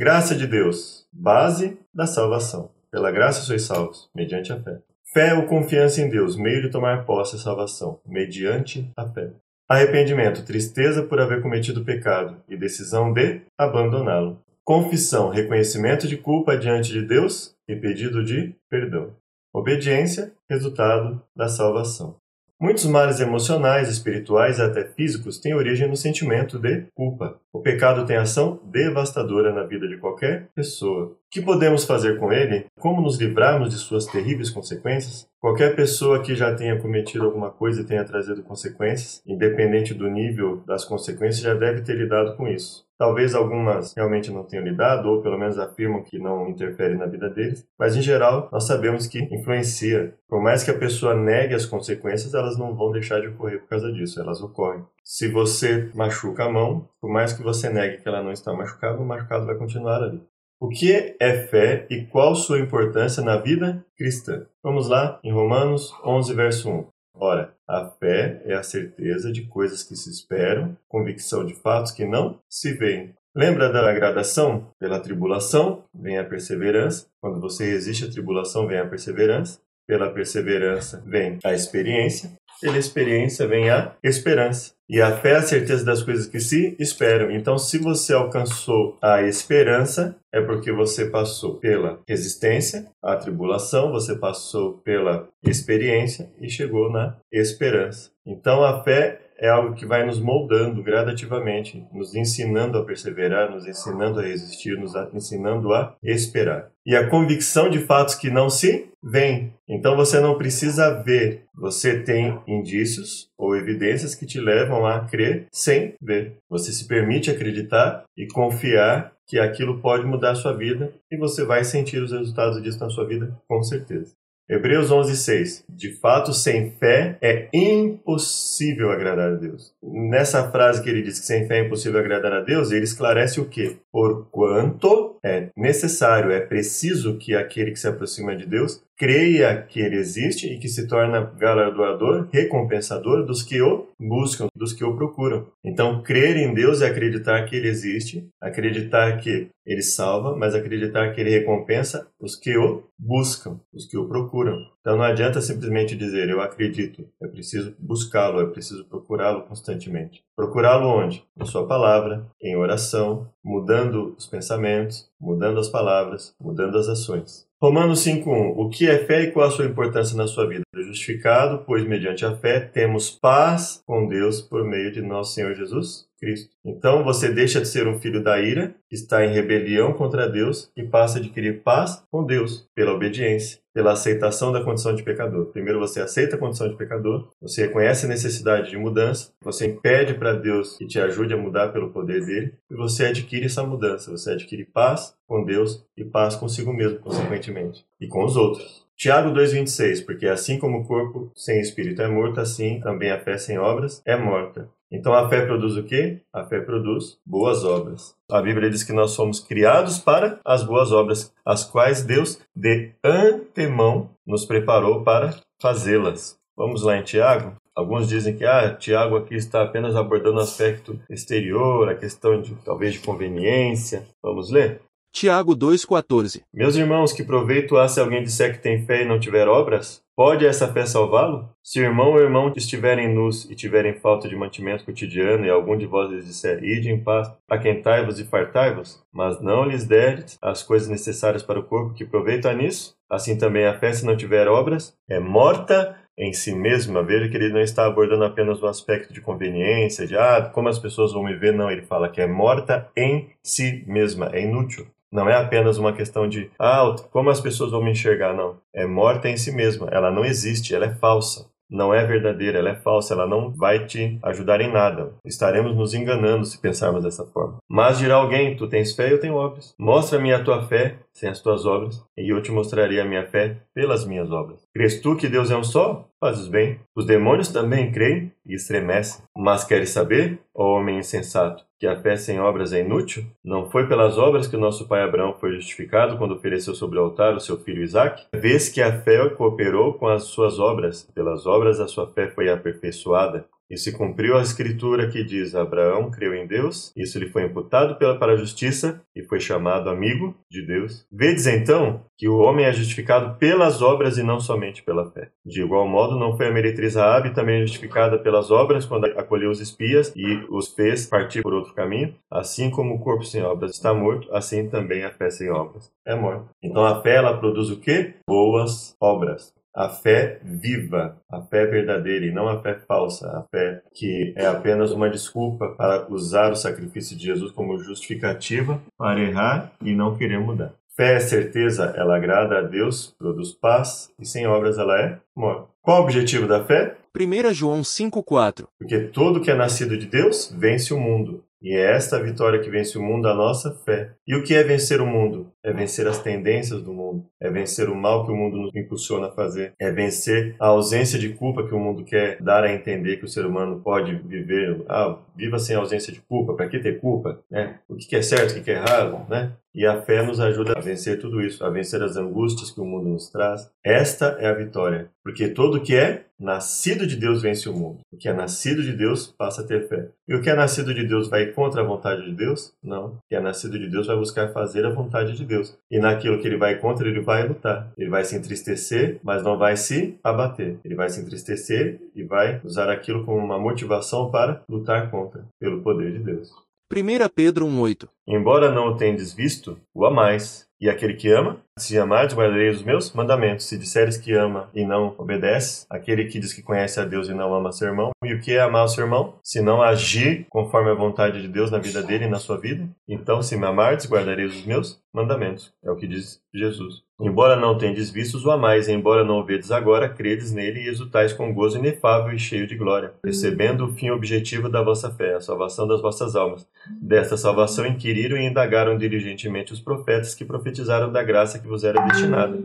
Graça 0.00 0.34
de 0.34 0.46
Deus, 0.46 1.06
base 1.12 1.78
da 1.92 2.06
salvação. 2.06 2.70
Pela 2.90 3.10
graça 3.10 3.42
sois 3.42 3.64
salvos, 3.64 4.08
mediante 4.14 4.50
a 4.50 4.58
fé. 4.58 4.78
Fé 5.12 5.34
ou 5.34 5.44
confiança 5.44 6.00
em 6.00 6.08
Deus, 6.08 6.38
meio 6.38 6.62
de 6.62 6.70
tomar 6.70 7.04
posse 7.04 7.36
da 7.36 7.42
salvação, 7.42 8.00
mediante 8.06 8.90
a 8.96 9.06
fé. 9.06 9.30
Arrependimento, 9.68 10.42
tristeza 10.42 11.02
por 11.02 11.20
haver 11.20 11.42
cometido 11.42 11.84
pecado 11.84 12.42
e 12.48 12.56
decisão 12.56 13.12
de 13.12 13.42
abandoná-lo. 13.58 14.40
Confissão, 14.64 15.28
reconhecimento 15.28 16.08
de 16.08 16.16
culpa 16.16 16.56
diante 16.56 16.90
de 16.90 17.02
Deus 17.02 17.54
e 17.68 17.76
pedido 17.76 18.24
de 18.24 18.54
perdão. 18.70 19.14
Obediência, 19.52 20.32
resultado 20.48 21.22
da 21.36 21.46
salvação. 21.46 22.16
Muitos 22.60 22.84
males 22.84 23.20
emocionais, 23.20 23.88
espirituais 23.88 24.58
e 24.58 24.62
até 24.62 24.84
físicos 24.84 25.38
têm 25.38 25.54
origem 25.54 25.88
no 25.88 25.96
sentimento 25.96 26.58
de 26.58 26.82
culpa. 26.94 27.40
O 27.50 27.60
pecado 27.60 28.04
tem 28.04 28.18
ação 28.18 28.60
devastadora 28.64 29.50
na 29.50 29.62
vida 29.62 29.88
de 29.88 29.96
qualquer 29.96 30.50
pessoa. 30.54 31.16
Que 31.30 31.40
podemos 31.40 31.84
fazer 31.84 32.18
com 32.18 32.32
ele? 32.32 32.66
Como 32.76 33.00
nos 33.00 33.16
livrarmos 33.16 33.70
de 33.70 33.76
suas 33.76 34.04
terríveis 34.04 34.50
consequências? 34.50 35.28
Qualquer 35.38 35.76
pessoa 35.76 36.20
que 36.20 36.34
já 36.34 36.52
tenha 36.56 36.76
cometido 36.80 37.24
alguma 37.24 37.52
coisa 37.52 37.82
e 37.82 37.84
tenha 37.84 38.04
trazido 38.04 38.42
consequências, 38.42 39.22
independente 39.24 39.94
do 39.94 40.10
nível 40.10 40.56
das 40.66 40.84
consequências, 40.84 41.40
já 41.40 41.54
deve 41.54 41.82
ter 41.82 41.94
lidado 41.94 42.36
com 42.36 42.48
isso. 42.48 42.84
Talvez 42.98 43.32
algumas 43.32 43.94
realmente 43.94 44.28
não 44.32 44.42
tenham 44.42 44.64
lidado, 44.64 45.08
ou 45.08 45.22
pelo 45.22 45.38
menos 45.38 45.56
afirmam 45.56 46.02
que 46.02 46.18
não 46.18 46.48
interfere 46.48 46.96
na 46.96 47.06
vida 47.06 47.30
deles, 47.30 47.64
mas 47.78 47.96
em 47.96 48.02
geral 48.02 48.48
nós 48.50 48.66
sabemos 48.66 49.06
que 49.06 49.20
influencia. 49.32 50.12
Por 50.28 50.42
mais 50.42 50.64
que 50.64 50.72
a 50.72 50.78
pessoa 50.78 51.14
negue 51.14 51.54
as 51.54 51.64
consequências, 51.64 52.34
elas 52.34 52.58
não 52.58 52.74
vão 52.74 52.90
deixar 52.90 53.20
de 53.20 53.28
ocorrer 53.28 53.60
por 53.60 53.68
causa 53.68 53.92
disso, 53.92 54.20
elas 54.20 54.42
ocorrem. 54.42 54.84
Se 55.04 55.28
você 55.28 55.90
machuca 55.94 56.44
a 56.46 56.50
mão, 56.50 56.88
por 57.00 57.08
mais 57.08 57.32
que 57.32 57.42
você 57.42 57.70
negue 57.70 58.02
que 58.02 58.08
ela 58.08 58.20
não 58.20 58.32
está 58.32 58.52
machucada, 58.52 58.98
o 58.98 59.06
machucado 59.06 59.46
vai 59.46 59.54
continuar 59.54 60.02
ali. 60.02 60.20
O 60.60 60.68
que 60.68 61.16
é 61.18 61.46
fé 61.46 61.86
e 61.88 62.04
qual 62.04 62.34
sua 62.34 62.60
importância 62.60 63.22
na 63.24 63.38
vida 63.38 63.82
cristã? 63.96 64.44
Vamos 64.62 64.90
lá, 64.90 65.18
em 65.24 65.32
Romanos 65.32 65.90
11, 66.04 66.34
verso 66.34 66.68
1. 66.68 66.86
Ora, 67.14 67.54
a 67.66 67.86
fé 67.86 68.42
é 68.44 68.54
a 68.54 68.62
certeza 68.62 69.32
de 69.32 69.46
coisas 69.46 69.82
que 69.82 69.96
se 69.96 70.10
esperam, 70.10 70.76
convicção 70.86 71.46
de 71.46 71.54
fatos 71.54 71.92
que 71.92 72.04
não 72.04 72.38
se 72.46 72.74
veem. 72.74 73.14
Lembra 73.34 73.72
da 73.72 73.90
gradação? 73.94 74.66
Pela 74.78 75.00
tribulação 75.00 75.82
vem 75.94 76.18
a 76.18 76.24
perseverança. 76.24 77.06
Quando 77.22 77.40
você 77.40 77.64
resiste 77.64 78.04
à 78.04 78.10
tribulação, 78.10 78.66
vem 78.66 78.78
a 78.78 78.86
perseverança. 78.86 79.60
Pela 79.88 80.10
perseverança 80.10 81.02
vem 81.06 81.38
a 81.42 81.54
experiência. 81.54 82.32
Pela 82.60 82.78
experiência 82.78 83.46
vem 83.46 83.70
a 83.70 83.94
esperança. 84.02 84.72
E 84.88 85.00
a 85.00 85.16
fé 85.16 85.34
é 85.34 85.36
a 85.36 85.42
certeza 85.42 85.84
das 85.84 86.02
coisas 86.02 86.26
que 86.26 86.40
se 86.40 86.76
esperam. 86.78 87.30
Então, 87.30 87.56
se 87.56 87.78
você 87.78 88.12
alcançou 88.12 88.98
a 89.00 89.22
esperança, 89.22 90.16
é 90.32 90.40
porque 90.40 90.72
você 90.72 91.08
passou 91.08 91.54
pela 91.58 92.00
resistência, 92.08 92.86
a 93.00 93.14
tribulação, 93.14 93.92
você 93.92 94.16
passou 94.16 94.78
pela 94.78 95.28
experiência 95.44 96.28
e 96.40 96.50
chegou 96.50 96.90
na 96.90 97.16
esperança. 97.32 98.10
Então, 98.26 98.64
a 98.64 98.82
fé 98.82 99.20
é 99.40 99.48
algo 99.48 99.74
que 99.74 99.86
vai 99.86 100.04
nos 100.04 100.20
moldando 100.20 100.82
gradativamente, 100.82 101.82
nos 101.92 102.14
ensinando 102.14 102.76
a 102.76 102.84
perseverar, 102.84 103.50
nos 103.50 103.66
ensinando 103.66 104.20
a 104.20 104.22
resistir, 104.22 104.76
nos 104.76 104.92
ensinando 105.14 105.72
a 105.72 105.96
esperar. 106.02 106.70
E 106.84 106.94
a 106.94 107.08
convicção 107.08 107.70
de 107.70 107.78
fatos 107.78 108.14
que 108.14 108.28
não 108.28 108.50
se 108.50 108.90
vêm. 109.02 109.52
Então 109.66 109.96
você 109.96 110.20
não 110.20 110.36
precisa 110.36 110.90
ver, 111.02 111.44
você 111.54 112.00
tem 112.02 112.38
indícios 112.46 113.30
ou 113.38 113.56
evidências 113.56 114.14
que 114.14 114.26
te 114.26 114.38
levam 114.38 114.86
a 114.86 115.00
crer 115.00 115.46
sem 115.50 115.94
ver. 116.02 116.36
Você 116.48 116.70
se 116.70 116.86
permite 116.86 117.30
acreditar 117.30 118.04
e 118.16 118.26
confiar 118.26 119.12
que 119.26 119.38
aquilo 119.38 119.80
pode 119.80 120.04
mudar 120.04 120.32
a 120.32 120.34
sua 120.34 120.52
vida 120.52 120.92
e 121.10 121.16
você 121.16 121.44
vai 121.44 121.64
sentir 121.64 122.02
os 122.02 122.12
resultados 122.12 122.60
disso 122.62 122.80
na 122.80 122.90
sua 122.90 123.06
vida 123.06 123.32
com 123.48 123.62
certeza. 123.62 124.12
Hebreus 124.50 124.90
11:6. 124.90 125.62
De 125.68 125.92
fato, 125.92 126.34
sem 126.34 126.72
fé 126.72 127.16
é 127.22 127.48
impossível 127.54 128.90
agradar 128.90 129.30
a 129.30 129.36
Deus. 129.36 129.72
Nessa 129.80 130.50
frase 130.50 130.82
que 130.82 130.90
ele 130.90 131.02
diz 131.02 131.20
que 131.20 131.26
sem 131.26 131.46
fé 131.46 131.60
é 131.60 131.66
impossível 131.66 132.00
agradar 132.00 132.32
a 132.32 132.40
Deus, 132.40 132.72
ele 132.72 132.82
esclarece 132.82 133.40
o 133.40 133.44
quê? 133.44 133.76
Porquanto 133.92 135.16
é 135.22 135.50
necessário, 135.56 136.32
é 136.32 136.40
preciso 136.40 137.16
que 137.16 137.36
aquele 137.36 137.70
que 137.70 137.78
se 137.78 137.86
aproxima 137.86 138.34
de 138.34 138.44
Deus 138.44 138.82
creia 139.00 139.62
que 139.62 139.80
ele 139.80 139.96
existe 139.96 140.46
e 140.46 140.58
que 140.58 140.68
se 140.68 140.86
torna 140.86 141.22
galardoador, 141.38 142.28
recompensador 142.30 143.24
dos 143.24 143.42
que 143.42 143.58
o 143.62 143.88
buscam, 143.98 144.48
dos 144.54 144.74
que 144.74 144.84
o 144.84 144.94
procuram. 144.94 145.46
Então, 145.64 146.02
crer 146.02 146.36
em 146.36 146.52
Deus 146.52 146.82
é 146.82 146.88
acreditar 146.88 147.46
que 147.46 147.56
ele 147.56 147.68
existe, 147.68 148.28
acreditar 148.38 149.16
que 149.16 149.48
ele 149.64 149.80
salva, 149.80 150.36
mas 150.36 150.54
acreditar 150.54 151.14
que 151.14 151.20
ele 151.22 151.30
recompensa 151.30 152.06
os 152.20 152.36
que 152.36 152.58
o 152.58 152.82
buscam, 152.98 153.58
os 153.72 153.86
que 153.86 153.96
o 153.96 154.06
procuram. 154.06 154.58
Então 154.80 154.96
não 154.96 155.04
adianta 155.04 155.40
simplesmente 155.40 155.96
dizer 155.96 156.28
eu 156.28 156.40
acredito, 156.40 157.08
é 157.22 157.28
preciso 157.28 157.74
buscá-lo, 157.78 158.40
é 158.40 158.46
preciso 158.46 158.84
procurá-lo 158.84 159.42
constantemente. 159.42 160.22
Procurá-lo 160.36 160.86
onde? 160.86 161.24
Na 161.36 161.46
sua 161.46 161.66
palavra, 161.66 162.26
em 162.42 162.56
oração, 162.56 163.30
mudando 163.42 164.14
os 164.18 164.26
pensamentos, 164.26 165.08
mudando 165.18 165.58
as 165.58 165.68
palavras, 165.68 166.34
mudando 166.40 166.76
as 166.76 166.88
ações. 166.88 167.49
Romanos 167.62 168.02
5.1 168.06 168.54
O 168.56 168.70
que 168.70 168.88
é 168.88 169.04
fé 169.04 169.24
e 169.24 169.30
qual 169.32 169.46
a 169.46 169.50
sua 169.50 169.66
importância 169.66 170.16
na 170.16 170.26
sua 170.26 170.48
vida? 170.48 170.64
Justificado, 170.72 171.64
pois 171.66 171.84
mediante 171.84 172.24
a 172.24 172.36
fé 172.36 172.60
temos 172.60 173.10
paz 173.10 173.82
com 173.84 174.06
Deus 174.06 174.40
por 174.40 174.64
meio 174.64 174.92
de 174.92 175.02
nosso 175.02 175.34
Senhor 175.34 175.54
Jesus 175.54 176.08
Cristo. 176.20 176.50
Então 176.64 177.02
você 177.02 177.32
deixa 177.32 177.60
de 177.60 177.66
ser 177.66 177.88
um 177.88 177.98
filho 177.98 178.22
da 178.22 178.40
ira, 178.40 178.74
que 178.88 178.94
está 178.94 179.24
em 179.24 179.32
rebelião 179.32 179.92
contra 179.94 180.28
Deus, 180.28 180.70
e 180.76 180.82
passa 180.84 181.18
a 181.18 181.20
adquirir 181.20 181.62
paz 181.62 182.04
com 182.10 182.24
Deus 182.24 182.68
pela 182.74 182.92
obediência, 182.92 183.58
pela 183.74 183.92
aceitação 183.92 184.52
da 184.52 184.62
condição 184.62 184.94
de 184.94 185.02
pecador. 185.02 185.46
Primeiro 185.46 185.80
você 185.80 186.00
aceita 186.00 186.36
a 186.36 186.38
condição 186.38 186.68
de 186.68 186.76
pecador, 186.76 187.28
você 187.40 187.62
reconhece 187.62 188.06
a 188.06 188.08
necessidade 188.08 188.70
de 188.70 188.76
mudança, 188.76 189.32
você 189.42 189.68
pede 189.82 190.14
para 190.14 190.34
Deus 190.34 190.76
que 190.76 190.86
te 190.86 191.00
ajude 191.00 191.34
a 191.34 191.38
mudar 191.38 191.68
pelo 191.72 191.90
poder 191.90 192.24
dele, 192.24 192.52
e 192.70 192.74
você 192.74 193.06
adquire 193.06 193.46
essa 193.46 193.64
mudança, 193.64 194.10
você 194.10 194.32
adquire 194.32 194.64
paz 194.64 195.14
com 195.26 195.44
Deus 195.44 195.84
e 195.96 196.04
paz 196.04 196.36
consigo 196.36 196.72
mesmo, 196.72 196.98
consequentemente, 196.98 197.84
e 198.00 198.06
com 198.06 198.24
os 198.24 198.36
outros. 198.36 198.88
Tiago 199.00 199.30
2,26, 199.30 200.04
porque 200.04 200.26
assim 200.26 200.58
como 200.58 200.80
o 200.80 200.84
corpo 200.84 201.32
sem 201.34 201.58
espírito 201.58 202.02
é 202.02 202.06
morto, 202.06 202.38
assim 202.38 202.80
também 202.80 203.10
a 203.10 203.18
fé 203.18 203.38
sem 203.38 203.58
obras 203.58 204.02
é 204.04 204.14
morta. 204.14 204.68
Então 204.92 205.14
a 205.14 205.26
fé 205.26 205.46
produz 205.46 205.74
o 205.74 205.84
quê? 205.84 206.20
A 206.30 206.44
fé 206.44 206.60
produz 206.60 207.16
boas 207.24 207.64
obras. 207.64 208.14
A 208.30 208.42
Bíblia 208.42 208.68
diz 208.68 208.84
que 208.84 208.92
nós 208.92 209.12
somos 209.12 209.40
criados 209.40 209.98
para 209.98 210.38
as 210.44 210.62
boas 210.62 210.92
obras, 210.92 211.32
as 211.46 211.64
quais 211.64 212.02
Deus 212.02 212.42
de 212.54 212.92
antemão 213.02 214.10
nos 214.26 214.44
preparou 214.44 215.02
para 215.02 215.34
fazê-las. 215.62 216.38
Vamos 216.54 216.82
lá 216.82 216.98
em 216.98 217.02
Tiago? 217.02 217.56
Alguns 217.74 218.06
dizem 218.06 218.36
que 218.36 218.44
ah, 218.44 218.74
Tiago 218.74 219.16
aqui 219.16 219.34
está 219.34 219.62
apenas 219.62 219.96
abordando 219.96 220.36
o 220.36 220.42
aspecto 220.42 221.00
exterior, 221.08 221.88
a 221.88 221.94
questão 221.94 222.42
de 222.42 222.54
talvez 222.56 222.92
de 222.92 223.00
conveniência. 223.00 224.06
Vamos 224.22 224.50
ler? 224.50 224.82
Tiago 225.12 225.56
2,14 225.56 226.42
Meus 226.54 226.76
irmãos, 226.76 227.12
que 227.12 227.24
proveito 227.24 227.76
há 227.76 227.88
se 227.88 228.00
alguém 228.00 228.22
disser 228.22 228.52
que 228.52 228.62
tem 228.62 228.86
fé 228.86 229.02
e 229.02 229.04
não 229.04 229.18
tiver 229.18 229.48
obras? 229.48 230.02
Pode 230.16 230.46
essa 230.46 230.72
fé 230.72 230.86
salvá-lo? 230.86 231.50
Se 231.62 231.80
irmão 231.80 232.12
ou 232.12 232.20
irmão 232.20 232.52
estiverem 232.56 233.12
nus 233.12 233.44
e 233.50 233.54
tiverem 233.54 233.98
falta 234.00 234.28
de 234.28 234.36
mantimento 234.36 234.84
cotidiano 234.84 235.44
e 235.44 235.50
algum 235.50 235.76
de 235.76 235.84
vós 235.84 236.10
lhes 236.10 236.26
disser, 236.26 236.62
ide 236.62 236.90
em 236.90 237.02
paz, 237.02 237.28
aquentai-vos 237.50 238.18
e 238.20 238.24
fartai-vos, 238.24 239.02
mas 239.12 239.40
não 239.42 239.64
lhes 239.64 239.84
deres 239.84 240.38
as 240.40 240.62
coisas 240.62 240.88
necessárias 240.88 241.42
para 241.42 241.58
o 241.58 241.64
corpo, 241.64 241.94
que 241.94 242.04
proveito 242.04 242.48
há 242.48 242.54
nisso? 242.54 242.94
Assim 243.10 243.36
também 243.36 243.66
a 243.66 243.78
fé, 243.78 243.92
se 243.92 244.06
não 244.06 244.16
tiver 244.16 244.46
obras, 244.46 244.94
é 245.08 245.18
morta 245.18 245.96
em 246.16 246.32
si 246.32 246.54
mesma. 246.54 247.02
Veja 247.02 247.28
que 247.28 247.36
ele 247.36 247.52
não 247.52 247.60
está 247.60 247.86
abordando 247.86 248.24
apenas 248.24 248.62
o 248.62 248.66
aspecto 248.66 249.12
de 249.12 249.20
conveniência, 249.20 250.06
de 250.06 250.16
ah, 250.16 250.50
como 250.52 250.68
as 250.68 250.78
pessoas 250.78 251.12
vão 251.12 251.24
me 251.24 251.34
ver. 251.34 251.52
Não, 251.52 251.70
ele 251.70 251.82
fala 251.82 252.08
que 252.08 252.20
é 252.20 252.26
morta 252.26 252.88
em 252.96 253.30
si 253.42 253.84
mesma, 253.86 254.30
é 254.32 254.42
inútil. 254.42 254.86
Não 255.12 255.28
é 255.28 255.36
apenas 255.36 255.78
uma 255.78 255.92
questão 255.92 256.28
de, 256.28 256.50
ah, 256.58 256.94
como 257.10 257.30
as 257.30 257.40
pessoas 257.40 257.70
vão 257.70 257.82
me 257.82 257.90
enxergar, 257.90 258.34
não. 258.34 258.58
É 258.74 258.86
morta 258.86 259.28
em 259.28 259.36
si 259.36 259.52
mesma. 259.52 259.88
Ela 259.90 260.10
não 260.10 260.24
existe, 260.24 260.74
ela 260.74 260.86
é 260.86 260.94
falsa 260.94 261.50
não 261.70 261.94
é 261.94 262.04
verdadeira, 262.04 262.58
ela 262.58 262.70
é 262.70 262.74
falsa, 262.74 263.14
ela 263.14 263.26
não 263.26 263.50
vai 263.50 263.86
te 263.86 264.18
ajudar 264.24 264.60
em 264.60 264.72
nada. 264.72 265.14
Estaremos 265.24 265.76
nos 265.76 265.94
enganando 265.94 266.44
se 266.44 266.60
pensarmos 266.60 267.04
dessa 267.04 267.24
forma. 267.24 267.58
Mas 267.68 267.98
dirá 267.98 268.16
alguém: 268.16 268.56
Tu 268.56 268.66
tens 268.66 268.92
fé, 268.92 269.12
eu 269.12 269.20
tenho 269.20 269.36
obras. 269.36 269.74
Mostra-me 269.78 270.32
a 270.32 270.42
tua 270.42 270.66
fé 270.66 270.98
sem 271.12 271.28
as 271.28 271.40
tuas 271.40 271.64
obras, 271.66 272.02
e 272.16 272.32
eu 272.32 272.42
te 272.42 272.50
mostrarei 272.50 272.98
a 272.98 273.04
minha 273.04 273.26
fé 273.26 273.58
pelas 273.74 274.04
minhas 274.04 274.30
obras. 274.32 274.60
Crês 274.74 275.00
tu 275.00 275.16
que 275.16 275.28
Deus 275.28 275.50
é 275.50 275.56
um 275.56 275.64
só? 275.64 276.08
Fazes 276.20 276.48
bem. 276.48 276.78
Os 276.94 277.06
demônios 277.06 277.48
também 277.48 277.90
creem 277.90 278.30
e 278.44 278.54
estremecem. 278.54 279.24
Mas 279.34 279.64
queres 279.64 279.88
saber, 279.88 280.38
ó 280.54 280.76
homem 280.76 280.98
insensato, 280.98 281.64
que 281.78 281.86
a 281.86 281.98
fé 281.98 282.14
sem 282.14 282.38
obras 282.38 282.74
é 282.74 282.80
inútil? 282.80 283.24
Não 283.42 283.70
foi 283.70 283.88
pelas 283.88 284.18
obras 284.18 284.46
que 284.46 284.54
o 284.54 284.60
nosso 284.60 284.86
pai 284.86 285.02
Abraão 285.02 285.34
foi 285.40 285.52
justificado 285.52 286.18
quando 286.18 286.34
ofereceu 286.34 286.74
sobre 286.74 286.98
o 286.98 287.04
altar 287.04 287.34
o 287.34 287.40
seu 287.40 287.56
filho 287.56 287.82
Isaque? 287.82 288.26
Vês 288.34 288.68
que 288.68 288.82
a 288.82 289.00
fé 289.00 289.30
cooperou 289.30 289.94
com 289.94 290.08
as 290.08 290.24
suas 290.24 290.58
obras, 290.58 291.08
pelas 291.14 291.46
obras 291.46 291.80
a 291.80 291.88
sua 291.88 292.06
fé 292.06 292.28
foi 292.28 292.50
aperfeiçoada. 292.50 293.46
E 293.70 293.76
se 293.76 293.92
cumpriu 293.92 294.36
a 294.36 294.42
escritura 294.42 295.08
que 295.08 295.22
diz: 295.22 295.54
Abraão 295.54 296.10
creu 296.10 296.34
em 296.34 296.46
Deus, 296.46 296.92
isso 296.96 297.18
lhe 297.18 297.30
foi 297.30 297.44
imputado 297.44 297.96
pela, 297.96 298.18
para 298.18 298.32
a 298.32 298.36
justiça 298.36 299.00
e 299.14 299.22
foi 299.22 299.38
chamado 299.38 299.88
amigo 299.88 300.34
de 300.50 300.66
Deus. 300.66 301.06
Vedes 301.12 301.46
então 301.46 302.02
que 302.18 302.28
o 302.28 302.38
homem 302.38 302.66
é 302.66 302.72
justificado 302.72 303.38
pelas 303.38 303.80
obras 303.80 304.18
e 304.18 304.22
não 304.22 304.40
somente 304.40 304.82
pela 304.82 305.10
fé. 305.10 305.30
De 305.46 305.62
igual 305.62 305.86
modo, 305.86 306.18
não 306.18 306.36
foi 306.36 306.48
a 306.48 306.52
meretriz 306.52 306.96
Raabe 306.96 307.32
também 307.32 307.62
justificada 307.62 308.18
pelas 308.18 308.50
obras 308.50 308.84
quando 308.84 309.06
acolheu 309.06 309.50
os 309.50 309.60
espias 309.60 310.12
e 310.16 310.44
os 310.50 310.74
fez 310.74 311.06
partir 311.06 311.42
por 311.42 311.54
outro 311.54 311.72
caminho? 311.72 312.14
Assim 312.30 312.70
como 312.70 312.94
o 312.94 313.00
corpo 313.00 313.24
sem 313.24 313.42
obras 313.42 313.72
está 313.72 313.94
morto, 313.94 314.28
assim 314.34 314.68
também 314.68 315.04
a 315.04 315.10
fé 315.10 315.30
sem 315.30 315.50
obras 315.50 315.90
é 316.04 316.14
morta. 316.14 316.48
Então 316.62 316.84
a 316.84 317.00
fé 317.02 317.16
ela 317.16 317.38
produz 317.38 317.70
o 317.70 317.80
quê? 317.80 318.14
Boas 318.28 318.96
obras 319.00 319.54
a 319.74 319.88
fé 319.88 320.40
viva, 320.42 321.16
a 321.30 321.40
fé 321.42 321.66
verdadeira 321.66 322.26
e 322.26 322.32
não 322.32 322.48
a 322.48 322.60
fé 322.60 322.78
falsa, 322.86 323.28
a 323.28 323.42
fé 323.50 323.82
que 323.94 324.34
é 324.36 324.46
apenas 324.46 324.92
uma 324.92 325.08
desculpa 325.08 325.68
para 325.76 326.06
usar 326.10 326.52
o 326.52 326.56
sacrifício 326.56 327.16
de 327.16 327.24
Jesus 327.24 327.52
como 327.52 327.78
justificativa 327.78 328.80
para 328.98 329.20
errar 329.20 329.72
e 329.82 329.94
não 329.94 330.16
querer 330.16 330.40
mudar. 330.40 330.74
Fé 330.96 331.14
é 331.14 331.20
certeza, 331.20 331.94
ela 331.96 332.16
agrada 332.16 332.58
a 332.58 332.62
Deus, 332.62 333.14
produz 333.18 333.52
paz 333.52 334.10
e 334.18 334.26
sem 334.26 334.46
obras 334.46 334.76
ela 334.76 335.00
é 335.00 335.18
morte. 335.34 335.68
Qual 335.80 336.00
o 336.00 336.04
objetivo 336.04 336.46
da 336.46 336.62
fé? 336.64 336.96
1 337.18 337.54
João 337.54 337.80
5,4 337.80 338.66
Porque 338.78 338.98
todo 339.00 339.40
que 339.40 339.50
é 339.50 339.54
nascido 339.54 339.96
de 339.96 340.06
Deus 340.06 340.54
vence 340.56 340.92
o 340.92 341.00
mundo. 341.00 341.42
E 341.62 341.74
é 341.74 341.94
esta 341.94 342.22
vitória 342.22 342.60
que 342.60 342.70
vence 342.70 342.96
o 342.96 343.02
mundo, 343.02 343.28
a 343.28 343.34
nossa 343.34 343.74
fé. 343.84 344.12
E 344.26 344.34
o 344.34 344.42
que 344.42 344.54
é 344.54 344.62
vencer 344.62 345.00
o 345.00 345.06
mundo? 345.06 345.52
É 345.62 345.72
vencer 345.72 346.06
as 346.06 346.22
tendências 346.22 346.82
do 346.82 346.92
mundo. 346.92 347.26
É 347.38 347.50
vencer 347.50 347.88
o 347.90 347.94
mal 347.94 348.24
que 348.24 348.32
o 348.32 348.36
mundo 348.36 348.56
nos 348.56 348.74
impulsiona 348.74 349.28
a 349.28 349.32
fazer. 349.32 349.74
É 349.78 349.90
vencer 349.90 350.56
a 350.58 350.68
ausência 350.68 351.18
de 351.18 351.30
culpa 351.30 351.66
que 351.66 351.74
o 351.74 351.78
mundo 351.78 352.02
quer 352.02 352.40
dar 352.40 352.64
a 352.64 352.72
entender 352.72 353.18
que 353.18 353.26
o 353.26 353.28
ser 353.28 353.44
humano 353.44 353.80
pode 353.80 354.14
viver. 354.16 354.82
Ah, 354.88 355.18
viva 355.36 355.58
sem 355.58 355.76
ausência 355.76 356.12
de 356.12 356.20
culpa. 356.22 356.54
Para 356.54 356.68
que 356.68 356.78
ter 356.78 356.98
culpa? 356.98 357.42
Né? 357.50 357.78
O 357.88 357.96
que 357.96 358.16
é 358.16 358.22
certo, 358.22 358.58
o 358.58 358.62
que 358.62 358.70
é 358.70 358.74
errado? 358.74 359.28
Né? 359.28 359.52
E 359.74 359.86
a 359.86 360.00
fé 360.02 360.22
nos 360.22 360.40
ajuda 360.40 360.74
a 360.76 360.80
vencer 360.80 361.20
tudo 361.20 361.40
isso, 361.40 361.64
a 361.64 361.70
vencer 361.70 362.02
as 362.02 362.16
angústias 362.16 362.70
que 362.70 362.80
o 362.80 362.84
mundo 362.84 363.08
nos 363.08 363.30
traz. 363.30 363.70
Esta 363.84 364.36
é 364.40 364.48
a 364.48 364.54
vitória, 364.54 365.10
porque 365.22 365.48
todo 365.48 365.80
que 365.80 365.94
é 365.94 366.24
nascido 366.40 367.06
de 367.06 367.16
Deus 367.16 367.42
vence 367.42 367.68
o 367.68 367.72
mundo. 367.72 368.00
O 368.10 368.16
que 368.16 368.28
é 368.28 368.32
nascido 368.32 368.82
de 368.82 368.92
Deus 368.92 369.26
passa 369.26 369.60
a 369.60 369.66
ter 369.66 369.86
fé. 369.88 370.08
E 370.26 370.34
o 370.34 370.40
que 370.40 370.48
é 370.48 370.54
nascido 370.54 370.94
de 370.94 371.06
Deus 371.06 371.28
vai 371.28 371.46
contra 371.46 371.82
a 371.82 371.84
vontade 371.84 372.24
de 372.24 372.32
Deus? 372.32 372.72
Não. 372.82 373.06
O 373.06 373.18
que 373.28 373.36
é 373.36 373.40
nascido 373.40 373.78
de 373.78 373.88
Deus 373.88 374.06
vai 374.06 374.16
buscar 374.16 374.48
fazer 374.52 374.86
a 374.86 374.90
vontade 374.90 375.36
de 375.36 375.44
Deus. 375.44 375.76
E 375.90 375.98
naquilo 375.98 376.40
que 376.40 376.48
ele 376.48 376.56
vai 376.56 376.78
contra, 376.78 377.06
ele 377.06 377.20
vai 377.20 377.46
lutar. 377.46 377.92
Ele 377.98 378.08
vai 378.08 378.24
se 378.24 378.34
entristecer, 378.36 379.20
mas 379.22 379.42
não 379.42 379.58
vai 379.58 379.76
se 379.76 380.18
abater. 380.24 380.78
Ele 380.84 380.94
vai 380.94 381.10
se 381.10 381.20
entristecer 381.20 382.00
e 382.14 382.22
vai 382.22 382.60
usar 382.64 382.88
aquilo 382.88 383.24
como 383.24 383.38
uma 383.38 383.58
motivação 383.58 384.30
para 384.30 384.62
lutar 384.68 385.10
contra, 385.10 385.44
pelo 385.60 385.82
poder 385.82 386.12
de 386.12 386.20
Deus. 386.20 386.50
1 386.92 387.28
Pedro 387.32 387.66
1,8 387.66 388.08
Embora 388.26 388.72
não 388.72 388.88
o 388.88 388.96
tendes 388.96 389.32
visto, 389.32 389.80
o 389.94 390.04
amais. 390.04 390.69
E 390.80 390.88
aquele 390.88 391.14
que 391.14 391.30
ama, 391.30 391.60
se 391.78 391.98
amardes, 391.98 392.36
guardareis 392.36 392.78
os 392.78 392.82
meus 392.82 393.12
mandamentos. 393.12 393.66
Se 393.66 393.76
disseres 393.76 394.16
que 394.16 394.32
ama 394.32 394.70
e 394.74 394.84
não 394.84 395.14
obedece, 395.18 395.86
aquele 395.90 396.24
que 396.24 396.38
diz 396.38 396.52
que 396.52 396.62
conhece 396.62 396.98
a 397.00 397.04
Deus 397.04 397.28
e 397.28 397.34
não 397.34 397.54
ama 397.54 397.72
seu 397.72 397.88
irmão. 397.88 398.10
E 398.24 398.34
o 398.34 398.40
que 398.40 398.52
é 398.52 398.60
amar 398.60 398.84
o 398.84 398.88
seu 398.88 399.04
irmão? 399.04 399.34
Se 399.42 399.60
não 399.60 399.82
agir 399.82 400.46
conforme 400.48 400.90
a 400.90 400.94
vontade 400.94 401.40
de 401.40 401.48
Deus 401.48 401.70
na 401.70 401.78
vida 401.78 402.02
dele 402.02 402.24
e 402.24 402.30
na 402.30 402.38
sua 402.38 402.58
vida. 402.58 402.88
Então, 403.08 403.42
se 403.42 403.56
me 403.56 403.66
amardes, 403.66 404.10
guardareis 404.10 404.56
os 404.56 404.64
meus 404.64 405.00
mandamentos. 405.12 405.72
É 405.84 405.90
o 405.90 405.96
que 405.96 406.06
diz 406.06 406.40
Jesus. 406.54 407.02
Embora 407.20 407.54
não 407.54 407.76
tendes 407.76 408.10
vistos 408.10 408.46
o 408.46 408.50
amais, 408.50 408.88
embora 408.88 409.24
não 409.24 409.40
o 409.40 409.44
vedes 409.44 409.70
agora, 409.70 410.08
credes 410.08 410.52
nele 410.52 410.80
e 410.80 410.88
exultais 410.88 411.34
com 411.34 411.52
gozo 411.52 411.78
inefável 411.78 412.32
e 412.32 412.38
cheio 412.38 412.66
de 412.66 412.76
glória, 412.76 413.12
recebendo 413.22 413.84
o 413.84 413.92
fim 413.92 414.08
objetivo 414.08 414.70
da 414.70 414.82
vossa 414.82 415.10
fé, 415.10 415.34
a 415.34 415.40
salvação 415.40 415.86
das 415.86 416.00
vossas 416.00 416.34
almas. 416.34 416.66
Desta 417.02 417.36
salvação 417.36 417.84
inquiriram 417.86 418.38
e 418.38 418.46
indagaram 418.46 418.96
diligentemente 418.96 419.72
os 419.72 419.80
profetas 419.80 420.34
que 420.34 420.46
profetizaram 420.46 420.69
da 421.12 421.22
graça 421.22 421.58
que 421.58 421.66
vos 421.66 421.84
era 421.84 422.00
destinada, 422.06 422.58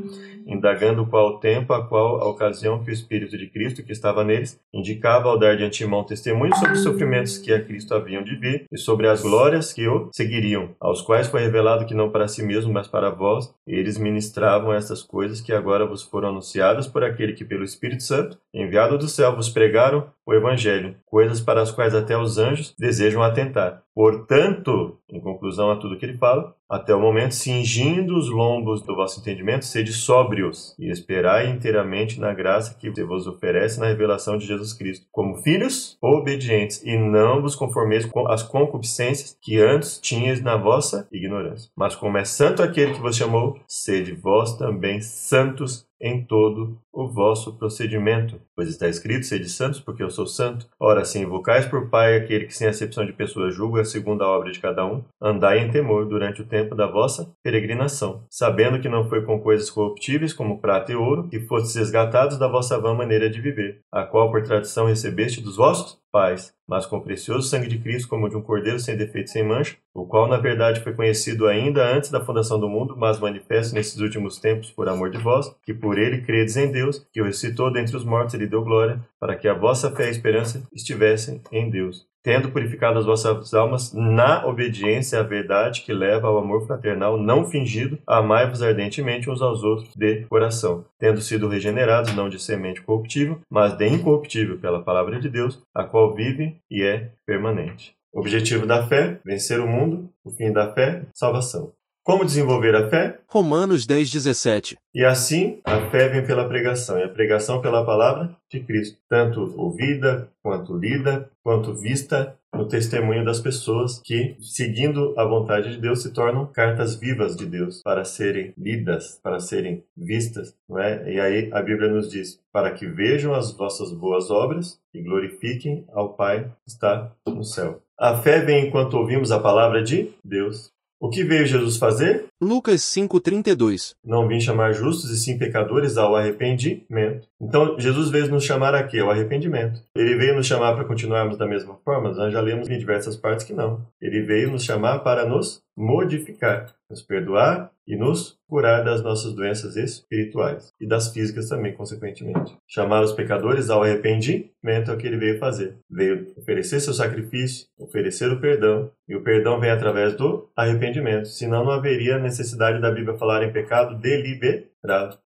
indagando 0.45 1.05
qual 1.05 1.39
tempo, 1.39 1.73
a 1.73 1.85
qual 1.85 2.21
a 2.21 2.27
ocasião 2.27 2.83
que 2.83 2.89
o 2.89 2.93
Espírito 2.93 3.37
de 3.37 3.47
Cristo 3.47 3.83
que 3.83 3.91
estava 3.91 4.23
neles 4.23 4.59
indicava 4.73 5.29
ao 5.29 5.39
dar 5.39 5.57
de 5.57 5.63
antemão 5.63 6.03
testemunho 6.03 6.55
sobre 6.55 6.73
os 6.73 6.83
sofrimentos 6.83 7.37
que 7.37 7.51
a 7.51 7.63
Cristo 7.63 7.93
haviam 7.93 8.23
de 8.23 8.35
vir 8.35 8.65
e 8.71 8.77
sobre 8.77 9.07
as 9.07 9.21
glórias 9.21 9.73
que 9.73 9.87
o 9.87 10.09
seguiriam, 10.13 10.69
aos 10.79 11.01
quais 11.01 11.27
foi 11.27 11.41
revelado 11.41 11.85
que 11.85 11.93
não 11.93 12.09
para 12.09 12.27
si 12.27 12.43
mesmo, 12.43 12.71
mas 12.71 12.87
para 12.87 13.09
vós, 13.09 13.53
eles 13.65 13.97
ministravam 13.97 14.73
estas 14.73 15.01
coisas 15.01 15.41
que 15.41 15.53
agora 15.53 15.85
vos 15.85 16.03
foram 16.03 16.29
anunciadas 16.29 16.87
por 16.87 17.03
aquele 17.03 17.33
que 17.33 17.45
pelo 17.45 17.63
Espírito 17.63 18.03
Santo, 18.03 18.37
enviado 18.53 18.97
do 18.97 19.07
céu, 19.07 19.35
vos 19.35 19.49
pregaram 19.49 20.07
o 20.25 20.33
Evangelho, 20.33 20.95
coisas 21.05 21.39
para 21.39 21.61
as 21.61 21.71
quais 21.71 21.93
até 21.93 22.17
os 22.17 22.37
anjos 22.37 22.73
desejam 22.77 23.21
atentar. 23.21 23.83
Portanto, 23.93 24.99
em 25.09 25.21
conclusão 25.21 25.71
a 25.71 25.77
tudo 25.77 25.97
que 25.97 26.05
ele 26.05 26.17
fala, 26.17 26.53
até 26.69 26.93
o 26.95 26.99
momento, 26.99 27.35
cingindo 27.35 28.17
os 28.17 28.29
lombos 28.29 28.81
do 28.81 28.95
vosso 28.95 29.19
entendimento, 29.19 29.65
sede 29.65 29.93
sóbrios 29.93 30.75
e 30.79 30.89
esperai 30.89 31.49
inteiramente 31.49 32.19
na 32.19 32.33
graça 32.33 32.75
que 32.75 32.89
vos 33.03 33.27
oferece 33.27 33.79
na 33.79 33.87
revelação 33.87 34.37
de 34.37 34.45
Jesus 34.45 34.73
Cristo, 34.73 35.05
como 35.11 35.37
filhos 35.37 35.97
obedientes, 36.01 36.83
e 36.83 36.97
não 36.97 37.41
vos 37.41 37.55
conformeis 37.55 38.05
com 38.05 38.27
as 38.27 38.41
concupiscências 38.43 39.37
que 39.41 39.59
antes 39.59 39.99
tinhas 39.99 40.41
na 40.41 40.57
vossa 40.57 41.07
ignorância. 41.11 41.69
Mas 41.75 41.95
como 41.95 42.17
é 42.17 42.25
santo 42.25 42.63
aquele 42.63 42.93
que 42.93 43.01
vos 43.01 43.15
chamou, 43.15 43.59
sede 43.67 44.13
vós 44.13 44.57
também 44.57 45.01
santos 45.01 45.85
em 45.99 46.23
todo 46.23 46.77
o 46.91 47.07
vosso 47.07 47.57
procedimento. 47.57 48.39
Pois 48.55 48.69
está 48.69 48.87
escrito: 48.87 49.25
sede 49.25 49.49
santos, 49.49 49.79
porque 49.79 50.01
eu 50.01 50.09
sou 50.09 50.25
santo. 50.25 50.67
Ora, 50.79 51.03
se 51.03 51.19
invocais 51.19 51.65
por 51.65 51.89
Pai 51.89 52.15
aquele 52.15 52.45
que 52.45 52.55
sem 52.55 52.67
acepção 52.67 53.05
de 53.05 53.13
pessoas 53.13 53.55
julga 53.55 53.83
segundo 53.83 54.23
a 54.23 54.29
obra 54.29 54.51
de 54.51 54.59
cada 54.59 54.85
um, 54.85 55.03
andai 55.21 55.59
em 55.59 55.69
temor 55.69 56.05
durante 56.05 56.41
o 56.41 56.45
tempo 56.45 56.75
da 56.75 56.87
vossa 56.87 57.33
peregrinação, 57.43 58.23
sabendo 58.29 58.79
que 58.79 58.89
não 58.89 59.07
foi 59.09 59.23
com 59.23 59.39
coisas 59.39 59.69
corruptíveis 59.69 60.33
como 60.33 60.59
prata 60.59 60.91
e 60.91 60.95
ouro 60.95 61.27
que 61.27 61.39
fostes 61.39 61.75
resgatados 61.75 62.37
da 62.37 62.47
vossa 62.47 62.79
vã 62.79 62.93
maneira 62.93 63.29
de 63.29 63.41
viver, 63.41 63.81
a 63.91 64.03
qual 64.03 64.31
por 64.31 64.41
tradição 64.43 64.85
recebeste 64.85 65.41
dos 65.41 65.57
vossos 65.57 65.97
pais, 66.15 66.53
mas 66.65 66.85
com 66.85 66.95
o 66.95 67.01
precioso 67.01 67.49
sangue 67.49 67.67
de 67.67 67.77
Cristo, 67.77 68.07
como 68.07 68.29
de 68.29 68.37
um 68.37 68.41
cordeiro 68.41 68.79
sem 68.79 68.95
defeito 68.95 69.27
e 69.27 69.31
sem 69.31 69.43
mancha, 69.43 69.75
o 69.93 70.05
qual 70.05 70.29
na 70.29 70.37
verdade 70.37 70.79
foi 70.79 70.93
conhecido 70.93 71.45
ainda 71.45 71.85
antes 71.93 72.09
da 72.09 72.23
fundação 72.23 72.57
do 72.57 72.69
mundo, 72.69 72.95
mas 72.95 73.19
manifesto 73.19 73.75
nesses 73.75 73.99
últimos 73.99 74.39
tempos 74.39 74.71
por 74.71 74.87
amor 74.87 75.09
de 75.09 75.17
vós, 75.17 75.53
que 75.61 75.73
por 75.73 75.99
ele 75.99 76.21
credes 76.21 76.55
em 76.55 76.71
Deus, 76.71 77.05
que 77.11 77.21
o 77.21 77.25
ressuscitou 77.25 77.69
dentre 77.69 77.97
os 77.97 78.05
mortos 78.05 78.33
e 78.33 78.37
lhe 78.37 78.47
deu 78.47 78.63
glória, 78.63 79.01
para 79.19 79.35
que 79.35 79.45
a 79.45 79.53
vossa 79.53 79.91
fé 79.91 80.07
e 80.07 80.11
esperança 80.11 80.63
estivessem 80.73 81.41
em 81.51 81.69
Deus 81.69 82.07
tendo 82.25 82.49
purificado 82.49 82.97
as 82.97 83.05
vossas 83.05 83.53
almas 83.53 83.93
na 83.93 84.47
obediência 84.47 85.19
à 85.19 85.23
verdade 85.23 85.83
que 85.83 85.93
leva 85.93 86.27
ao 86.27 86.39
amor 86.39 86.65
fraternal 86.65 87.19
não 87.19 87.45
fingido, 87.45 87.99
amai-vos 88.07 88.63
ardentemente 88.63 89.29
uns 89.29 89.43
aos 89.43 89.63
outros 89.63 89.95
de 89.95 90.25
coração, 90.25 90.83
tendo 90.97 91.21
sido 91.21 91.47
regenerados 91.47 92.15
não 92.15 92.27
de 92.27 92.39
semente 92.39 92.81
corruptível, 92.81 93.39
mas 93.47 93.77
de 93.77 93.87
incorruptível 93.87 94.57
pela 94.57 94.81
palavra 94.81 95.19
de 95.19 95.29
Deus, 95.29 95.61
a 95.71 95.83
qual 95.83 96.15
vive 96.15 96.57
e 96.69 96.81
é 96.81 97.11
permanente. 97.27 97.93
Objetivo 98.11 98.65
da 98.65 98.87
fé: 98.87 99.19
vencer 99.23 99.59
o 99.59 99.67
mundo. 99.67 100.09
O 100.23 100.31
fim 100.31 100.51
da 100.51 100.73
fé: 100.73 101.03
salvação. 101.13 101.73
Como 102.05 102.23
desenvolver 102.23 102.75
a 102.75 102.87
fé? 102.87 103.17
Romanos 103.27 103.87
10, 103.87 104.11
17. 104.11 104.77
E 104.93 105.03
assim, 105.03 105.59
a 105.65 105.89
fé 105.89 106.07
vem 106.07 106.23
pela 106.23 106.47
pregação, 106.47 106.99
e 106.99 107.03
a 107.03 107.09
pregação 107.09 107.59
pela 107.59 107.83
palavra 107.83 108.29
de 108.47 108.59
Cristo, 108.59 108.99
tanto 109.09 109.51
ouvida, 109.57 110.29
quanto 110.43 110.77
lida, 110.77 111.27
quanto 111.43 111.73
vista 111.73 112.37
no 112.53 112.67
testemunho 112.67 113.25
das 113.25 113.39
pessoas 113.39 113.99
que, 114.05 114.35
seguindo 114.39 115.15
a 115.17 115.25
vontade 115.25 115.71
de 115.71 115.81
Deus, 115.81 116.03
se 116.03 116.13
tornam 116.13 116.45
cartas 116.45 116.95
vivas 116.95 117.35
de 117.35 117.47
Deus 117.47 117.81
para 117.81 118.05
serem 118.05 118.53
lidas, 118.55 119.19
para 119.23 119.39
serem 119.39 119.83
vistas, 119.97 120.55
não 120.69 120.77
é? 120.77 121.11
E 121.11 121.19
aí 121.19 121.49
a 121.51 121.59
Bíblia 121.59 121.89
nos 121.89 122.07
diz: 122.07 122.39
para 122.53 122.69
que 122.69 122.85
vejam 122.85 123.33
as 123.33 123.51
vossas 123.51 123.91
boas 123.91 124.29
obras 124.29 124.79
e 124.93 125.01
glorifiquem 125.01 125.83
ao 125.91 126.13
Pai 126.13 126.43
que 126.63 126.69
está 126.69 127.11
no 127.25 127.43
céu. 127.43 127.81
A 127.97 128.15
fé 128.15 128.41
vem 128.41 128.67
enquanto 128.67 128.95
ouvimos 128.95 129.31
a 129.31 129.39
palavra 129.39 129.81
de 129.81 130.11
Deus. 130.23 130.74
O 131.05 131.09
que 131.11 131.23
veio 131.23 131.45
Jesus 131.45 131.77
fazer? 131.77 132.25
Lucas 132.41 132.81
5:32. 132.81 133.93
Não 134.03 134.27
vim 134.27 134.39
chamar 134.39 134.73
justos 134.73 135.11
e 135.11 135.17
sim 135.19 135.37
pecadores 135.37 135.97
ao 135.97 136.15
arrependimento. 136.15 137.27
Então, 137.47 137.79
Jesus 137.79 138.09
veio 138.09 138.27
nos 138.27 138.43
chamar 138.43 138.73
aqui 138.73 138.99
ao 138.99 139.11
arrependimento. 139.11 139.79
Ele 139.95 140.15
veio 140.15 140.35
nos 140.35 140.47
chamar 140.47 140.73
para 140.73 140.83
continuarmos 140.83 141.37
da 141.37 141.45
mesma 141.45 141.75
forma? 141.85 142.11
Nós 142.11 142.33
já 142.33 142.41
lemos 142.41 142.67
em 142.67 142.77
diversas 142.77 143.15
partes 143.15 143.45
que 143.45 143.53
não. 143.53 143.85
Ele 144.01 144.21
veio 144.21 144.49
nos 144.49 144.63
chamar 144.63 144.99
para 144.99 145.25
nos 145.27 145.61
modificar, 145.77 146.73
nos 146.89 147.01
perdoar 147.01 147.69
e 147.87 147.95
nos 147.95 148.37
curar 148.47 148.83
das 148.83 149.03
nossas 149.03 149.33
doenças 149.33 149.75
espirituais 149.75 150.69
e 150.79 150.87
das 150.87 151.11
físicas 151.11 151.49
também, 151.49 151.73
consequentemente. 151.73 152.55
Chamar 152.67 153.03
os 153.03 153.11
pecadores 153.11 153.69
ao 153.69 153.83
arrependimento 153.83 154.89
é 154.89 154.93
o 154.93 154.97
que 154.97 155.05
ele 155.05 155.17
veio 155.17 155.37
fazer. 155.37 155.75
Veio 155.89 156.33
oferecer 156.37 156.79
seu 156.79 156.93
sacrifício, 156.93 157.67
oferecer 157.77 158.31
o 158.31 158.39
perdão, 158.39 158.89
e 159.07 159.15
o 159.15 159.21
perdão 159.21 159.59
vem 159.59 159.69
através 159.69 160.15
do 160.15 160.49
arrependimento. 160.55 161.27
Senão 161.27 161.65
não 161.65 161.71
haveria 161.71 162.17
necessidade 162.17 162.81
da 162.81 162.91
Bíblia 162.91 163.17
falar 163.17 163.43
em 163.43 163.51
pecado 163.51 163.99
deliberado. 163.99 164.65